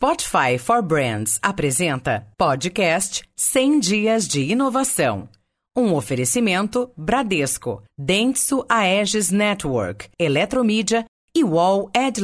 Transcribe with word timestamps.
Spotify 0.00 0.56
for 0.56 0.80
Brands 0.80 1.40
apresenta 1.42 2.24
podcast 2.36 3.24
100 3.34 3.80
Dias 3.80 4.28
de 4.28 4.42
Inovação. 4.42 5.28
Um 5.76 5.92
oferecimento 5.92 6.92
Bradesco, 6.96 7.82
Dentsu 7.98 8.64
Aegis 8.68 9.32
Network, 9.32 10.08
Eletromídia 10.16 11.04
e 11.34 11.42
Wall 11.42 11.90
Ed 11.92 12.20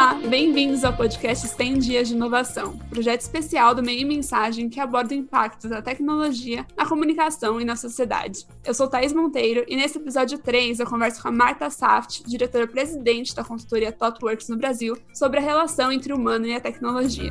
Olá, 0.00 0.14
bem-vindos 0.14 0.82
ao 0.82 0.96
podcast 0.96 1.46
100 1.46 1.78
Dias 1.78 2.08
de 2.08 2.14
Inovação, 2.14 2.74
projeto 2.88 3.20
especial 3.20 3.74
do 3.74 3.82
Meio 3.82 4.08
Mensagem 4.08 4.70
que 4.70 4.80
aborda 4.80 5.12
o 5.12 5.18
impacto 5.18 5.68
da 5.68 5.82
tecnologia 5.82 6.66
na 6.74 6.86
comunicação 6.88 7.60
e 7.60 7.66
na 7.66 7.76
sociedade. 7.76 8.46
Eu 8.64 8.72
sou 8.72 8.88
Thaís 8.88 9.12
Monteiro 9.12 9.62
e 9.68 9.76
nesse 9.76 9.98
episódio 9.98 10.38
3 10.38 10.80
eu 10.80 10.86
converso 10.86 11.20
com 11.20 11.28
a 11.28 11.30
Marta 11.30 11.68
Saft, 11.68 12.22
diretora-presidente 12.26 13.34
da 13.34 13.44
consultoria 13.44 13.92
ThoughtWorks 13.92 14.48
no 14.48 14.56
Brasil, 14.56 14.96
sobre 15.12 15.38
a 15.38 15.42
relação 15.42 15.92
entre 15.92 16.14
o 16.14 16.16
humano 16.16 16.46
e 16.46 16.54
a 16.54 16.60
tecnologia. 16.60 17.30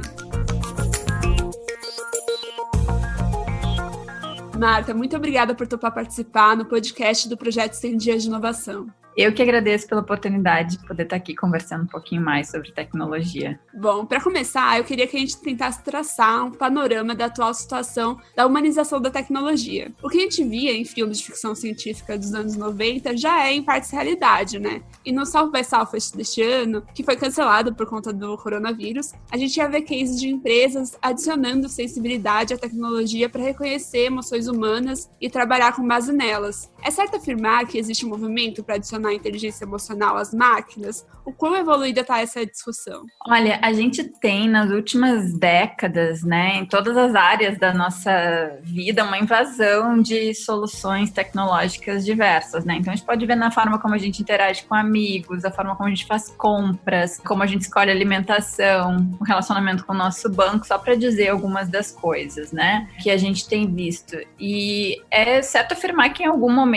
Marta, 4.59 4.93
muito 4.93 5.15
obrigada 5.15 5.55
por 5.55 5.65
topar 5.65 5.91
participar 5.91 6.55
no 6.55 6.65
podcast 6.65 7.27
do 7.27 7.35
projeto 7.35 7.73
100 7.73 7.97
Dias 7.97 8.21
de 8.21 8.29
Inovação. 8.29 8.93
Eu 9.21 9.33
que 9.33 9.41
agradeço 9.41 9.85
pela 9.85 9.99
oportunidade 9.99 10.77
de 10.77 10.87
poder 10.87 11.03
estar 11.03 11.17
aqui 11.17 11.35
conversando 11.35 11.83
um 11.83 11.87
pouquinho 11.87 12.21
mais 12.21 12.49
sobre 12.49 12.71
tecnologia. 12.71 13.59
Bom, 13.73 14.05
para 14.05 14.21
começar, 14.21 14.77
eu 14.77 14.85
queria 14.85 15.05
que 15.05 15.17
a 15.17 15.19
gente 15.19 15.37
tentasse 15.41 15.83
traçar 15.83 16.45
um 16.45 16.51
panorama 16.51 17.13
da 17.13 17.25
atual 17.25 17.53
situação 17.53 18.17
da 18.33 18.47
humanização 18.47 19.01
da 19.01 19.11
tecnologia. 19.11 19.91
O 20.01 20.07
que 20.07 20.19
a 20.19 20.21
gente 20.21 20.41
via 20.45 20.71
em 20.71 20.85
filmes 20.85 21.17
de 21.17 21.25
ficção 21.25 21.53
científica 21.53 22.17
dos 22.17 22.33
anos 22.33 22.55
90 22.55 23.17
já 23.17 23.45
é 23.45 23.51
em 23.51 23.61
partes 23.61 23.91
realidade, 23.91 24.57
né? 24.57 24.81
E 25.03 25.11
no 25.11 25.25
South 25.25 25.51
by 25.51 25.65
Southwest 25.65 26.15
deste 26.15 26.41
ano, 26.41 26.81
que 26.95 27.03
foi 27.03 27.17
cancelado 27.17 27.75
por 27.75 27.87
conta 27.87 28.13
do 28.13 28.37
coronavírus, 28.37 29.11
a 29.29 29.35
gente 29.35 29.57
ia 29.57 29.67
ver 29.67 29.81
cases 29.81 30.17
de 30.17 30.29
empresas 30.29 30.97
adicionando 31.01 31.67
sensibilidade 31.67 32.53
à 32.53 32.57
tecnologia 32.57 33.27
para 33.27 33.43
reconhecer 33.43 34.05
emoções 34.05 34.47
humanas 34.47 35.11
e 35.19 35.29
trabalhar 35.29 35.75
com 35.75 35.85
base 35.85 36.13
nelas. 36.13 36.71
É 36.83 36.91
certo 36.91 37.17
afirmar 37.17 37.65
que 37.65 37.77
existe 37.77 38.05
um 38.05 38.09
movimento 38.09 38.63
para 38.63 38.75
adicionar 38.75 39.13
inteligência 39.13 39.65
emocional 39.65 40.17
às 40.17 40.33
máquinas? 40.33 41.05
O 41.25 41.31
quão 41.31 41.55
evoluída 41.55 42.01
está 42.01 42.19
essa 42.19 42.45
discussão? 42.45 43.05
Olha, 43.27 43.59
a 43.61 43.71
gente 43.73 44.03
tem 44.03 44.47
nas 44.47 44.71
últimas 44.71 45.37
décadas, 45.37 46.23
né, 46.23 46.55
em 46.55 46.65
todas 46.65 46.97
as 46.97 47.13
áreas 47.13 47.57
da 47.59 47.73
nossa 47.73 48.57
vida, 48.63 49.03
uma 49.03 49.17
invasão 49.17 50.01
de 50.01 50.33
soluções 50.33 51.11
tecnológicas 51.11 52.03
diversas, 52.03 52.65
né? 52.65 52.77
Então 52.77 52.91
a 52.91 52.95
gente 52.95 53.05
pode 53.05 53.25
ver 53.25 53.35
na 53.35 53.51
forma 53.51 53.77
como 53.77 53.93
a 53.93 53.97
gente 53.97 54.21
interage 54.21 54.63
com 54.63 54.73
amigos, 54.73 55.45
a 55.45 55.51
forma 55.51 55.75
como 55.75 55.87
a 55.87 55.91
gente 55.91 56.07
faz 56.07 56.29
compras, 56.31 57.19
como 57.19 57.43
a 57.43 57.45
gente 57.45 57.61
escolhe 57.61 57.91
alimentação, 57.91 59.15
o 59.19 59.23
relacionamento 59.23 59.85
com 59.85 59.93
o 59.93 59.97
nosso 59.97 60.29
banco, 60.29 60.65
só 60.65 60.77
para 60.77 60.95
dizer 60.95 61.29
algumas 61.29 61.69
das 61.69 61.91
coisas, 61.91 62.51
né, 62.51 62.87
que 63.03 63.11
a 63.11 63.17
gente 63.17 63.47
tem 63.47 63.71
visto. 63.71 64.17
E 64.39 65.01
é 65.11 65.41
certo 65.41 65.73
afirmar 65.73 66.09
que 66.11 66.23
em 66.23 66.27
algum 66.27 66.51
momento 66.51 66.68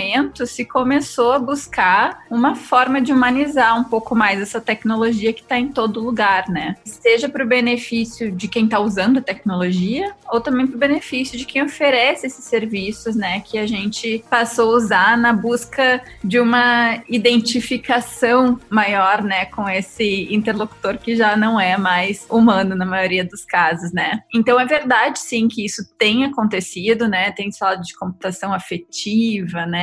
se 0.46 0.64
começou 0.64 1.32
a 1.32 1.38
buscar 1.38 2.24
uma 2.30 2.54
forma 2.54 3.00
de 3.00 3.12
humanizar 3.12 3.78
um 3.78 3.84
pouco 3.84 4.14
mais 4.14 4.40
essa 4.40 4.60
tecnologia 4.60 5.32
que 5.32 5.42
está 5.42 5.58
em 5.58 5.68
todo 5.68 6.00
lugar, 6.00 6.48
né? 6.48 6.76
Seja 6.84 7.28
para 7.28 7.44
o 7.44 7.48
benefício 7.48 8.30
de 8.32 8.48
quem 8.48 8.64
está 8.64 8.78
usando 8.80 9.18
a 9.18 9.22
tecnologia, 9.22 10.14
ou 10.30 10.40
também 10.40 10.66
para 10.66 10.76
o 10.76 10.78
benefício 10.78 11.38
de 11.38 11.44
quem 11.44 11.62
oferece 11.62 12.26
esses 12.26 12.44
serviços, 12.44 13.14
né? 13.14 13.40
Que 13.40 13.58
a 13.58 13.66
gente 13.66 14.24
passou 14.30 14.72
a 14.72 14.76
usar 14.76 15.18
na 15.18 15.32
busca 15.32 16.02
de 16.22 16.38
uma 16.38 17.02
identificação 17.08 18.58
maior, 18.70 19.22
né? 19.22 19.46
Com 19.46 19.68
esse 19.68 20.28
interlocutor 20.32 20.98
que 20.98 21.16
já 21.16 21.36
não 21.36 21.60
é 21.60 21.76
mais 21.76 22.26
humano 22.30 22.74
na 22.74 22.86
maioria 22.86 23.24
dos 23.24 23.44
casos, 23.44 23.92
né? 23.92 24.20
Então 24.34 24.58
é 24.58 24.64
verdade, 24.64 25.18
sim, 25.18 25.48
que 25.48 25.64
isso 25.64 25.82
tem 25.98 26.24
acontecido, 26.24 27.08
né? 27.08 27.30
Tem 27.32 27.52
falado 27.52 27.82
de 27.82 27.94
computação 27.94 28.52
afetiva, 28.52 29.66
né? 29.66 29.81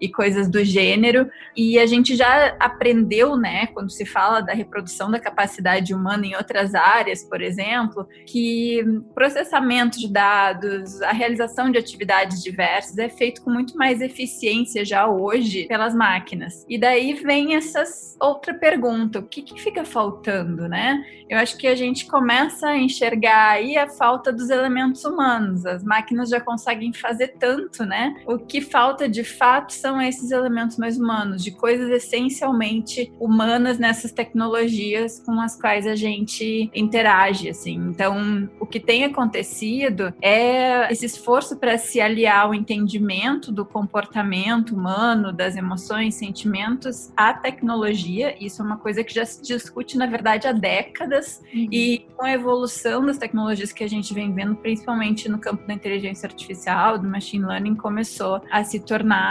E 0.00 0.08
coisas 0.08 0.48
do 0.48 0.64
gênero. 0.64 1.30
E 1.56 1.78
a 1.78 1.86
gente 1.86 2.16
já 2.16 2.56
aprendeu, 2.58 3.36
né, 3.36 3.66
quando 3.68 3.90
se 3.90 4.04
fala 4.04 4.40
da 4.40 4.52
reprodução 4.52 5.10
da 5.10 5.18
capacidade 5.18 5.94
humana 5.94 6.26
em 6.26 6.36
outras 6.36 6.74
áreas, 6.74 7.24
por 7.24 7.40
exemplo, 7.40 8.08
que 8.26 8.82
processamento 9.14 9.98
de 9.98 10.08
dados, 10.08 11.00
a 11.02 11.12
realização 11.12 11.70
de 11.70 11.78
atividades 11.78 12.42
diversas 12.42 12.98
é 12.98 13.08
feito 13.08 13.42
com 13.42 13.50
muito 13.50 13.76
mais 13.76 14.00
eficiência 14.00 14.84
já 14.84 15.06
hoje 15.06 15.66
pelas 15.66 15.94
máquinas. 15.94 16.64
E 16.68 16.78
daí 16.78 17.14
vem 17.14 17.54
essa 17.54 17.84
outra 18.20 18.54
pergunta: 18.54 19.18
o 19.18 19.22
que, 19.22 19.42
que 19.42 19.60
fica 19.60 19.84
faltando, 19.84 20.68
né? 20.68 21.04
Eu 21.28 21.38
acho 21.38 21.56
que 21.56 21.66
a 21.66 21.74
gente 21.74 22.06
começa 22.06 22.68
a 22.68 22.76
enxergar 22.76 23.50
aí 23.50 23.76
a 23.76 23.88
falta 23.88 24.32
dos 24.32 24.50
elementos 24.50 25.04
humanos. 25.04 25.64
As 25.64 25.84
máquinas 25.84 26.28
já 26.28 26.40
conseguem 26.40 26.92
fazer 26.92 27.36
tanto, 27.38 27.84
né? 27.84 28.14
O 28.26 28.38
que 28.38 28.60
falta 28.60 29.08
de 29.08 29.22
fato 29.40 29.72
são 29.72 30.02
esses 30.02 30.30
elementos 30.30 30.76
mais 30.76 30.98
humanos, 30.98 31.42
de 31.42 31.50
coisas 31.50 31.88
essencialmente 31.88 33.10
humanas 33.18 33.78
nessas 33.78 34.12
tecnologias 34.12 35.18
com 35.24 35.40
as 35.40 35.58
quais 35.58 35.86
a 35.86 35.96
gente 35.96 36.70
interage, 36.74 37.48
assim. 37.48 37.76
Então, 37.76 38.50
o 38.60 38.66
que 38.66 38.78
tem 38.78 39.02
acontecido 39.04 40.12
é 40.20 40.92
esse 40.92 41.06
esforço 41.06 41.56
para 41.56 41.78
se 41.78 42.02
aliar 42.02 42.40
ao 42.40 42.54
entendimento 42.54 43.50
do 43.50 43.64
comportamento 43.64 44.74
humano, 44.74 45.32
das 45.32 45.56
emoções, 45.56 46.16
sentimentos 46.16 47.10
à 47.16 47.32
tecnologia. 47.32 48.36
Isso 48.38 48.60
é 48.60 48.64
uma 48.64 48.76
coisa 48.76 49.02
que 49.02 49.14
já 49.14 49.24
se 49.24 49.40
discute, 49.40 49.96
na 49.96 50.04
verdade, 50.04 50.46
há 50.46 50.52
décadas 50.52 51.40
uhum. 51.54 51.68
e 51.72 52.06
com 52.14 52.26
a 52.26 52.32
evolução 52.32 53.06
das 53.06 53.16
tecnologias 53.16 53.72
que 53.72 53.82
a 53.82 53.88
gente 53.88 54.12
vem 54.12 54.34
vendo, 54.34 54.54
principalmente 54.56 55.30
no 55.30 55.38
campo 55.38 55.66
da 55.66 55.72
inteligência 55.72 56.26
artificial, 56.26 56.98
do 56.98 57.08
machine 57.08 57.46
learning, 57.46 57.74
começou 57.74 58.42
a 58.50 58.62
se 58.62 58.78
tornar 58.80 59.29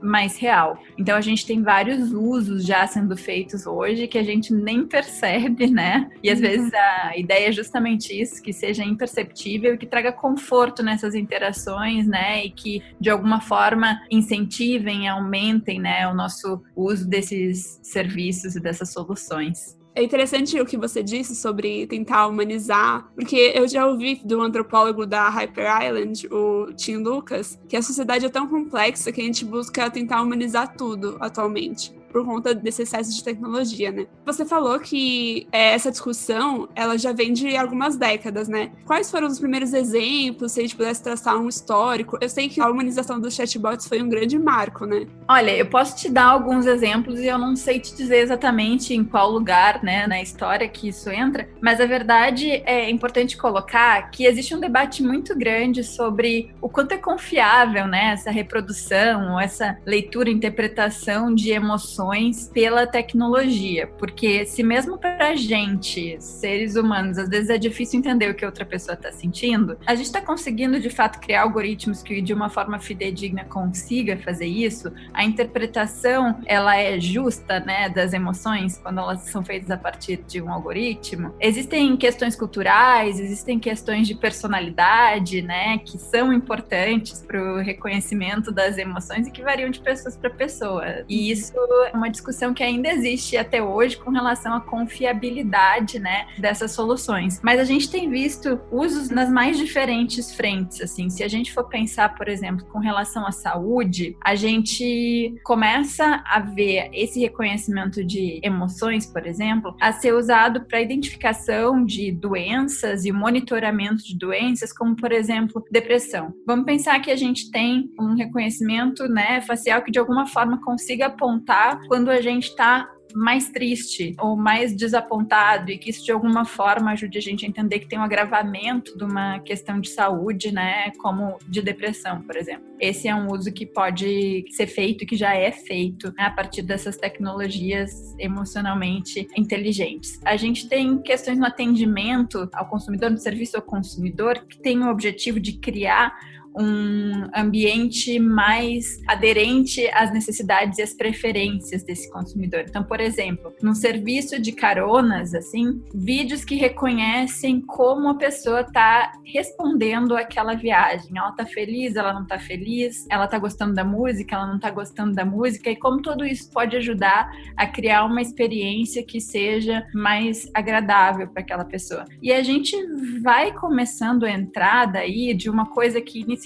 mais 0.00 0.36
real. 0.36 0.78
Então, 0.98 1.16
a 1.16 1.20
gente 1.20 1.46
tem 1.46 1.62
vários 1.62 2.12
usos 2.12 2.64
já 2.64 2.86
sendo 2.86 3.16
feitos 3.16 3.66
hoje 3.66 4.06
que 4.06 4.18
a 4.18 4.22
gente 4.22 4.52
nem 4.52 4.86
percebe, 4.86 5.66
né? 5.68 6.10
E 6.22 6.30
às 6.30 6.38
uhum. 6.38 6.44
vezes 6.44 6.74
a 6.74 7.16
ideia 7.16 7.48
é 7.48 7.52
justamente 7.52 8.18
isso, 8.18 8.42
que 8.42 8.52
seja 8.52 8.84
imperceptível 8.84 9.74
e 9.74 9.78
que 9.78 9.86
traga 9.86 10.12
conforto 10.12 10.82
nessas 10.82 11.14
interações, 11.14 12.06
né? 12.06 12.44
E 12.44 12.50
que 12.50 12.82
de 13.00 13.10
alguma 13.10 13.40
forma 13.40 14.00
incentivem, 14.10 15.08
aumentem, 15.08 15.78
né, 15.78 16.08
o 16.08 16.14
nosso 16.14 16.62
uso 16.74 17.08
desses 17.08 17.78
serviços 17.82 18.56
e 18.56 18.60
dessas 18.60 18.92
soluções. 18.92 19.75
É 19.96 20.02
interessante 20.02 20.60
o 20.60 20.66
que 20.66 20.76
você 20.76 21.02
disse 21.02 21.34
sobre 21.34 21.86
tentar 21.86 22.26
humanizar, 22.26 23.10
porque 23.14 23.54
eu 23.54 23.66
já 23.66 23.86
ouvi 23.86 24.20
do 24.22 24.42
antropólogo 24.42 25.06
da 25.06 25.30
Hyper 25.30 25.64
Island, 25.86 26.28
o 26.30 26.66
Tim 26.74 26.98
Lucas, 26.98 27.58
que 27.66 27.78
a 27.78 27.80
sociedade 27.80 28.26
é 28.26 28.28
tão 28.28 28.46
complexa 28.46 29.10
que 29.10 29.22
a 29.22 29.24
gente 29.24 29.42
busca 29.42 29.90
tentar 29.90 30.20
humanizar 30.20 30.76
tudo 30.76 31.16
atualmente 31.18 31.96
por 32.16 32.24
conta 32.24 32.54
desse 32.54 32.80
excesso 32.80 33.14
de 33.14 33.22
tecnologia, 33.22 33.92
né? 33.92 34.06
Você 34.24 34.46
falou 34.46 34.80
que 34.80 35.46
é, 35.52 35.74
essa 35.74 35.90
discussão, 35.90 36.66
ela 36.74 36.96
já 36.96 37.12
vem 37.12 37.30
de 37.30 37.54
algumas 37.54 37.98
décadas, 37.98 38.48
né? 38.48 38.70
Quais 38.86 39.10
foram 39.10 39.26
os 39.26 39.38
primeiros 39.38 39.74
exemplos, 39.74 40.52
se 40.52 40.60
a 40.60 40.62
gente 40.62 40.74
pudesse 40.74 41.02
traçar 41.02 41.36
um 41.36 41.46
histórico? 41.46 42.16
Eu 42.18 42.30
sei 42.30 42.48
que 42.48 42.58
a 42.58 42.70
humanização 42.70 43.20
dos 43.20 43.34
chatbots 43.34 43.86
foi 43.86 44.00
um 44.00 44.08
grande 44.08 44.38
marco, 44.38 44.86
né? 44.86 45.06
Olha, 45.28 45.54
eu 45.54 45.66
posso 45.66 45.94
te 45.94 46.08
dar 46.08 46.28
alguns 46.28 46.64
exemplos 46.64 47.20
e 47.20 47.26
eu 47.26 47.36
não 47.36 47.54
sei 47.54 47.80
te 47.80 47.94
dizer 47.94 48.20
exatamente 48.20 48.94
em 48.94 49.04
qual 49.04 49.30
lugar, 49.30 49.82
né, 49.82 50.06
na 50.06 50.22
história 50.22 50.66
que 50.66 50.88
isso 50.88 51.10
entra, 51.10 51.46
mas 51.60 51.82
a 51.82 51.86
verdade 51.86 52.62
é 52.64 52.88
importante 52.88 53.36
colocar 53.36 54.10
que 54.10 54.24
existe 54.24 54.54
um 54.54 54.60
debate 54.60 55.02
muito 55.02 55.36
grande 55.36 55.84
sobre 55.84 56.50
o 56.62 56.68
quanto 56.70 56.92
é 56.92 56.98
confiável, 56.98 57.86
né, 57.86 58.12
essa 58.12 58.30
reprodução, 58.30 59.38
essa 59.38 59.76
leitura, 59.84 60.30
interpretação 60.30 61.34
de 61.34 61.50
emoções 61.50 62.05
pela 62.52 62.86
tecnologia, 62.86 63.86
porque 63.98 64.44
se 64.46 64.62
mesmo 64.62 64.98
para 64.98 65.28
a 65.28 65.36
gente, 65.36 66.16
seres 66.20 66.76
humanos, 66.76 67.18
às 67.18 67.28
vezes 67.28 67.50
é 67.50 67.58
difícil 67.58 67.98
entender 67.98 68.30
o 68.30 68.34
que 68.34 68.44
outra 68.44 68.64
pessoa 68.64 68.94
está 68.94 69.12
sentindo, 69.12 69.78
a 69.86 69.94
gente 69.94 70.06
está 70.06 70.20
conseguindo 70.20 70.78
de 70.80 70.90
fato 70.90 71.20
criar 71.20 71.42
algoritmos 71.42 72.02
que 72.02 72.20
de 72.20 72.32
uma 72.32 72.48
forma 72.48 72.78
fidedigna 72.78 73.44
consiga 73.44 74.16
fazer 74.16 74.46
isso. 74.46 74.92
A 75.12 75.24
interpretação 75.24 76.40
ela 76.46 76.76
é 76.76 76.98
justa, 77.00 77.60
né, 77.60 77.88
das 77.88 78.12
emoções 78.12 78.78
quando 78.78 79.00
elas 79.00 79.20
são 79.22 79.44
feitas 79.44 79.70
a 79.70 79.76
partir 79.76 80.18
de 80.26 80.40
um 80.40 80.50
algoritmo. 80.50 81.34
Existem 81.40 81.96
questões 81.96 82.36
culturais, 82.36 83.18
existem 83.18 83.58
questões 83.58 84.06
de 84.06 84.14
personalidade, 84.14 85.42
né, 85.42 85.78
que 85.78 85.98
são 85.98 86.32
importantes 86.32 87.22
para 87.26 87.40
o 87.40 87.58
reconhecimento 87.58 88.52
das 88.52 88.78
emoções 88.78 89.26
e 89.26 89.30
que 89.30 89.42
variam 89.42 89.70
de 89.70 89.80
pessoas 89.80 90.16
para 90.16 90.30
pessoa. 90.30 91.04
E 91.08 91.30
isso 91.30 91.54
uma 91.94 92.08
discussão 92.08 92.54
que 92.54 92.62
ainda 92.62 92.88
existe 92.88 93.36
até 93.36 93.62
hoje 93.62 93.96
com 93.96 94.10
relação 94.10 94.54
à 94.54 94.60
confiabilidade, 94.60 95.98
né, 95.98 96.26
dessas 96.38 96.72
soluções. 96.72 97.40
Mas 97.42 97.60
a 97.60 97.64
gente 97.64 97.90
tem 97.90 98.08
visto 98.10 98.60
usos 98.70 99.10
nas 99.10 99.30
mais 99.30 99.56
diferentes 99.58 100.34
frentes, 100.34 100.80
assim. 100.80 101.10
Se 101.10 101.22
a 101.22 101.28
gente 101.28 101.52
for 101.52 101.68
pensar, 101.68 102.14
por 102.14 102.28
exemplo, 102.28 102.64
com 102.66 102.78
relação 102.78 103.26
à 103.26 103.32
saúde, 103.32 104.16
a 104.24 104.34
gente 104.34 105.34
começa 105.44 106.22
a 106.26 106.40
ver 106.40 106.90
esse 106.92 107.20
reconhecimento 107.20 108.04
de 108.04 108.40
emoções, 108.42 109.06
por 109.06 109.26
exemplo, 109.26 109.74
a 109.80 109.92
ser 109.92 110.14
usado 110.14 110.64
para 110.64 110.80
identificação 110.80 111.84
de 111.84 112.12
doenças 112.12 113.04
e 113.04 113.12
monitoramento 113.12 114.04
de 114.04 114.16
doenças, 114.16 114.72
como 114.72 114.96
por 114.96 115.12
exemplo, 115.12 115.64
depressão. 115.70 116.34
Vamos 116.46 116.64
pensar 116.64 117.00
que 117.00 117.10
a 117.10 117.16
gente 117.16 117.50
tem 117.50 117.90
um 117.98 118.14
reconhecimento, 118.14 119.08
né, 119.08 119.40
facial 119.40 119.82
que 119.82 119.90
de 119.90 119.98
alguma 119.98 120.26
forma 120.26 120.60
consiga 120.62 121.06
apontar 121.06 121.75
quando 121.88 122.10
a 122.10 122.20
gente 122.20 122.48
está 122.48 122.90
mais 123.16 123.48
triste 123.48 124.14
ou 124.20 124.36
mais 124.36 124.76
desapontado 124.76 125.70
e 125.70 125.78
que 125.78 125.88
isso 125.88 126.04
de 126.04 126.12
alguma 126.12 126.44
forma 126.44 126.90
ajude 126.92 127.16
a 127.16 127.20
gente 127.20 127.46
a 127.46 127.48
entender 127.48 127.78
que 127.78 127.88
tem 127.88 127.98
um 127.98 128.02
agravamento 128.02 128.96
de 128.96 129.04
uma 129.04 129.38
questão 129.40 129.80
de 129.80 129.88
saúde, 129.88 130.52
né, 130.52 130.90
como 130.98 131.38
de 131.48 131.62
depressão, 131.62 132.20
por 132.22 132.36
exemplo. 132.36 132.66
Esse 132.78 133.08
é 133.08 133.14
um 133.14 133.32
uso 133.32 133.50
que 133.50 133.64
pode 133.64 134.44
ser 134.50 134.66
feito 134.66 135.06
que 135.06 135.16
já 135.16 135.34
é 135.34 135.50
feito 135.50 136.12
né, 136.16 136.24
a 136.24 136.30
partir 136.30 136.60
dessas 136.60 136.98
tecnologias 136.98 138.14
emocionalmente 138.18 139.26
inteligentes. 139.34 140.20
A 140.22 140.36
gente 140.36 140.68
tem 140.68 140.98
questões 140.98 141.38
no 141.38 141.46
atendimento 141.46 142.48
ao 142.52 142.68
consumidor, 142.68 143.10
no 143.10 143.18
serviço 143.18 143.56
ao 143.56 143.62
consumidor, 143.62 144.44
que 144.46 144.58
tem 144.58 144.82
o 144.82 144.90
objetivo 144.90 145.40
de 145.40 145.54
criar 145.54 146.14
um 146.58 147.28
ambiente 147.34 148.18
mais 148.18 149.00
aderente 149.06 149.86
às 149.92 150.12
necessidades 150.12 150.78
e 150.78 150.82
às 150.82 150.94
preferências 150.94 151.82
desse 151.82 152.10
consumidor. 152.10 152.64
Então, 152.68 152.82
por 152.82 153.00
exemplo, 153.00 153.52
num 153.62 153.74
serviço 153.74 154.40
de 154.40 154.52
caronas, 154.52 155.34
assim, 155.34 155.82
vídeos 155.94 156.44
que 156.44 156.54
reconhecem 156.54 157.60
como 157.60 158.08
a 158.08 158.14
pessoa 158.14 158.62
está 158.62 159.12
respondendo 159.24 160.16
àquela 160.16 160.54
viagem. 160.54 161.16
Ela 161.16 161.30
está 161.30 161.44
feliz, 161.44 161.94
ela 161.94 162.12
não 162.12 162.22
está 162.22 162.38
feliz, 162.38 163.06
ela 163.10 163.26
está 163.26 163.38
gostando 163.38 163.74
da 163.74 163.84
música, 163.84 164.34
ela 164.34 164.46
não 164.46 164.56
está 164.56 164.70
gostando 164.70 165.14
da 165.14 165.24
música, 165.24 165.70
e 165.70 165.76
como 165.76 166.00
tudo 166.00 166.24
isso 166.24 166.50
pode 166.50 166.76
ajudar 166.76 167.30
a 167.56 167.66
criar 167.66 168.04
uma 168.04 168.22
experiência 168.22 169.02
que 169.02 169.20
seja 169.20 169.86
mais 169.94 170.50
agradável 170.54 171.28
para 171.28 171.42
aquela 171.42 171.64
pessoa. 171.64 172.04
E 172.22 172.32
a 172.32 172.42
gente 172.42 172.74
vai 173.22 173.52
começando 173.52 174.24
a 174.24 174.30
entrar 174.30 174.86
daí 174.86 175.34
de 175.34 175.50
uma 175.50 175.66
coisa 175.66 176.00
que 176.00 176.20
inicialmente 176.20 176.45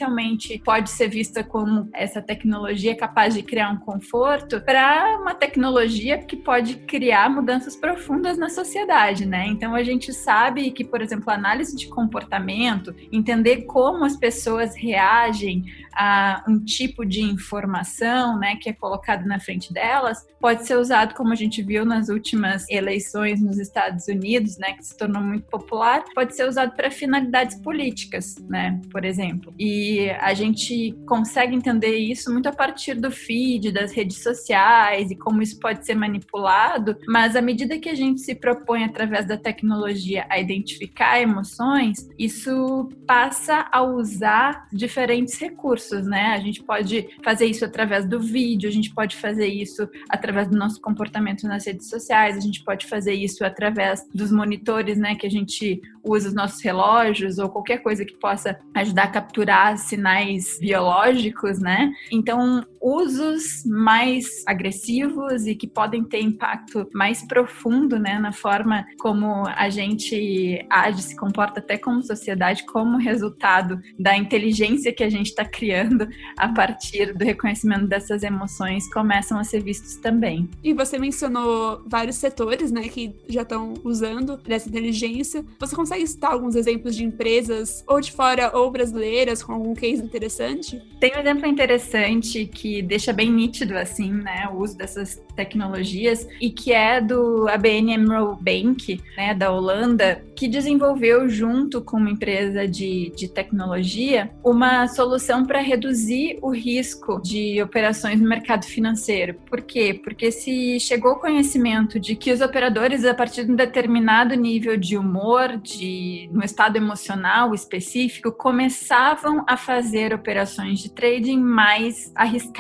pode 0.65 0.91
ser 0.91 1.09
vista 1.09 1.43
como 1.43 1.89
essa 1.93 2.21
tecnologia 2.23 2.97
capaz 2.97 3.35
de 3.35 3.43
criar 3.43 3.71
um 3.71 3.79
conforto, 3.79 4.61
para 4.61 5.19
uma 5.21 5.35
tecnologia 5.35 6.19
que 6.19 6.37
pode 6.37 6.77
criar 6.77 7.29
mudanças 7.31 7.77
profundas 7.77 8.39
na 8.39 8.49
sociedade, 8.49 9.27
né? 9.27 9.47
Então 9.47 9.75
a 9.75 9.83
gente 9.83 10.13
sabe 10.13 10.71
que, 10.71 10.85
por 10.85 11.03
exemplo, 11.03 11.31
análise 11.31 11.77
de 11.77 11.89
comportamento, 11.89 12.95
entender 13.13 13.63
como 13.63 14.05
as 14.05 14.17
pessoas 14.17 14.77
reagem 14.77 15.65
a 15.93 16.45
um 16.49 16.59
tipo 16.59 17.05
de 17.05 17.21
informação, 17.21 18.39
né, 18.39 18.57
que 18.57 18.69
é 18.69 18.73
colocado 18.73 19.27
na 19.27 19.41
frente 19.41 19.73
delas, 19.73 20.27
pode 20.41 20.67
ser 20.67 20.77
usado 20.77 21.15
como 21.15 21.33
a 21.33 21.37
gente 21.37 21.63
viu 21.63 21.85
nas 21.85 22.09
últimas 22.09 22.69
eleições 22.69 23.41
nos 23.41 23.59
Estados 23.59 24.07
Unidos, 24.09 24.57
né, 24.57 24.73
que 24.73 24.85
se 24.85 24.97
tornou 24.97 25.23
muito 25.23 25.45
popular, 25.47 26.05
pode 26.15 26.35
ser 26.35 26.49
usado 26.49 26.75
para 26.75 26.91
finalidades 26.91 27.57
políticas, 27.57 28.37
né, 28.49 28.81
por 28.91 29.05
exemplo. 29.05 29.53
E 29.59 29.90
a 30.21 30.35
gente 30.35 30.97
consegue 31.07 31.55
entender 31.55 31.97
isso 31.97 32.33
muito 32.33 32.49
a 32.49 32.53
partir 32.53 32.95
do 32.95 33.11
feed, 33.11 33.73
das 33.73 33.93
redes 33.93 34.23
sociais 34.23 35.11
e 35.11 35.17
como 35.17 35.43
isso 35.43 35.59
pode 35.59 35.85
ser 35.85 35.95
manipulado, 35.95 36.97
mas 37.07 37.37
à 37.37 37.43
medida 37.43 37.79
que 37.79 37.89
a 37.89 37.95
gente 37.95 38.21
se 38.21 38.35
propõe 38.35 38.85
através 38.85 39.27
da 39.27 39.37
tecnologia 39.37 40.27
a 40.29 40.39
identificar 40.39 41.21
emoções, 41.21 42.09
isso 42.19 42.89
passa 43.07 43.69
a 43.71 43.83
usar 43.83 44.67
diferentes 44.73 45.39
recursos 45.39 45.81
recursos, 45.81 46.07
né? 46.07 46.35
A 46.35 46.39
gente 46.39 46.63
pode 46.63 47.09
fazer 47.23 47.47
isso 47.47 47.65
através 47.65 48.07
do 48.07 48.21
vídeo, 48.21 48.69
a 48.69 48.73
gente 48.73 48.93
pode 48.93 49.17
fazer 49.17 49.47
isso 49.47 49.89
através 50.09 50.49
do 50.49 50.57
nosso 50.57 50.81
comportamento 50.81 51.47
nas 51.47 51.67
redes 51.67 51.89
sociais, 51.89 52.37
a 52.37 52.41
gente 52.41 52.65
pode 52.65 52.87
fazer 52.87 53.15
isso 53.15 53.45
através 53.45 54.07
dos 54.15 54.31
monitores, 54.31 54.99
né, 54.99 55.15
que 55.15 55.27
a 55.27 55.31
gente 55.31 55.81
usa 56.05 56.29
os 56.29 56.35
nossos 56.35 56.63
relógios 56.63 57.39
ou 57.39 57.49
qualquer 57.49 57.79
coisa 57.79 58.05
que 58.05 58.15
possa 58.15 58.59
ajudar 58.75 59.05
a 59.05 59.09
capturar 59.09 59.77
sinais 59.79 60.59
biológicos, 60.61 61.59
né? 61.61 61.93
Então, 62.11 62.65
usos 62.81 63.65
mais 63.67 64.43
agressivos 64.47 65.47
e 65.47 65.55
que 65.55 65.67
podem 65.67 66.03
ter 66.03 66.21
impacto 66.21 66.89
mais 66.95 67.23
profundo, 67.27 67.99
né, 67.99 68.19
na 68.19 68.33
forma 68.33 68.87
como 68.99 69.47
a 69.47 69.69
gente 69.69 70.65
age, 70.71 71.03
se 71.03 71.17
comporta 71.17 71.61
até 71.61 71.77
como 71.77 72.03
sociedade, 72.03 72.65
como 72.65 72.97
resultado 72.97 73.81
da 73.99 74.17
inteligência 74.17 74.93
que 74.93 75.05
a 75.05 75.11
gente 75.11 75.27
está 75.27 75.45
criando 75.45 76.09
a 76.37 76.49
partir 76.49 77.13
do 77.13 77.25
reconhecimento 77.25 77.87
dessas 77.87 78.23
emoções, 78.23 78.91
começam 78.93 79.39
a 79.39 79.45
ser 79.45 79.63
vistos 79.63 79.97
também. 79.97 80.49
E 80.65 80.73
você 80.73 80.99
mencionou 80.99 81.83
vários 81.87 82.17
setores, 82.17 82.73
né, 82.73 82.83
que 82.89 83.15
já 83.29 83.43
estão 83.43 83.75
usando 83.85 84.37
dessa 84.39 84.69
inteligência. 84.69 85.45
Você 85.59 85.77
consegue 85.77 86.07
citar 86.07 86.33
alguns 86.33 86.55
exemplos 86.55 86.97
de 86.97 87.05
empresas 87.05 87.85
ou 87.87 88.01
de 88.01 88.13
fora 88.13 88.57
ou 88.57 88.71
brasileiras 88.71 89.43
com 89.43 89.53
algum 89.53 89.75
case 89.75 90.03
interessante? 90.03 90.81
Tem 90.99 91.13
um 91.15 91.21
exemplo 91.21 91.47
interessante 91.47 92.47
que 92.47 92.70
deixa 92.83 93.13
bem 93.13 93.31
nítido 93.31 93.77
assim, 93.77 94.13
né, 94.13 94.49
o 94.53 94.59
uso 94.59 94.77
dessas 94.77 95.23
tecnologias 95.35 96.27
e 96.41 96.51
que 96.51 96.73
é 96.73 97.01
do 97.01 97.49
ABN 97.49 97.95
AMRO 97.95 98.37
Bank, 98.41 99.01
né, 99.17 99.35
da 99.35 99.51
Holanda, 99.51 100.23
que 100.37 100.49
desenvolveu 100.49 101.29
junto 101.29 101.83
com 101.83 101.97
uma 101.97 102.11
empresa 102.11 102.67
de, 102.67 103.13
de 103.17 103.29
tecnologia 103.29 104.31
uma 104.45 104.89
solução 104.89 105.45
para 105.45 105.61
reduzir 105.61 106.39
o 106.43 106.51
risco 106.51 107.21
de 107.23 107.63
operações 107.63 108.21
no 108.21 108.29
mercado 108.29 108.65
financeiro. 108.65 109.35
Por 109.49 109.61
quê? 109.63 109.99
Porque 110.03 110.31
se 110.31 110.79
chegou 110.81 111.13
o 111.13 111.21
conhecimento 111.21 111.99
de 111.99 112.15
que 112.15 112.33
os 112.33 112.41
operadores 112.41 113.05
a 113.05 113.15
partir 113.15 113.45
de 113.45 113.53
um 113.53 113.57
determinado 113.57 114.35
nível 114.35 114.77
de 114.77 114.97
humor, 114.97 115.57
de 115.57 116.29
no 116.33 116.45
estado 116.45 116.77
emocional 116.77 117.55
específico, 117.55 118.33
começavam 118.33 119.45
a 119.47 119.57
fazer 119.57 120.15
operações 120.15 120.81
de 120.81 120.91
trading 120.91 121.41
mais 121.41 122.13
arriscadas. 122.15 122.60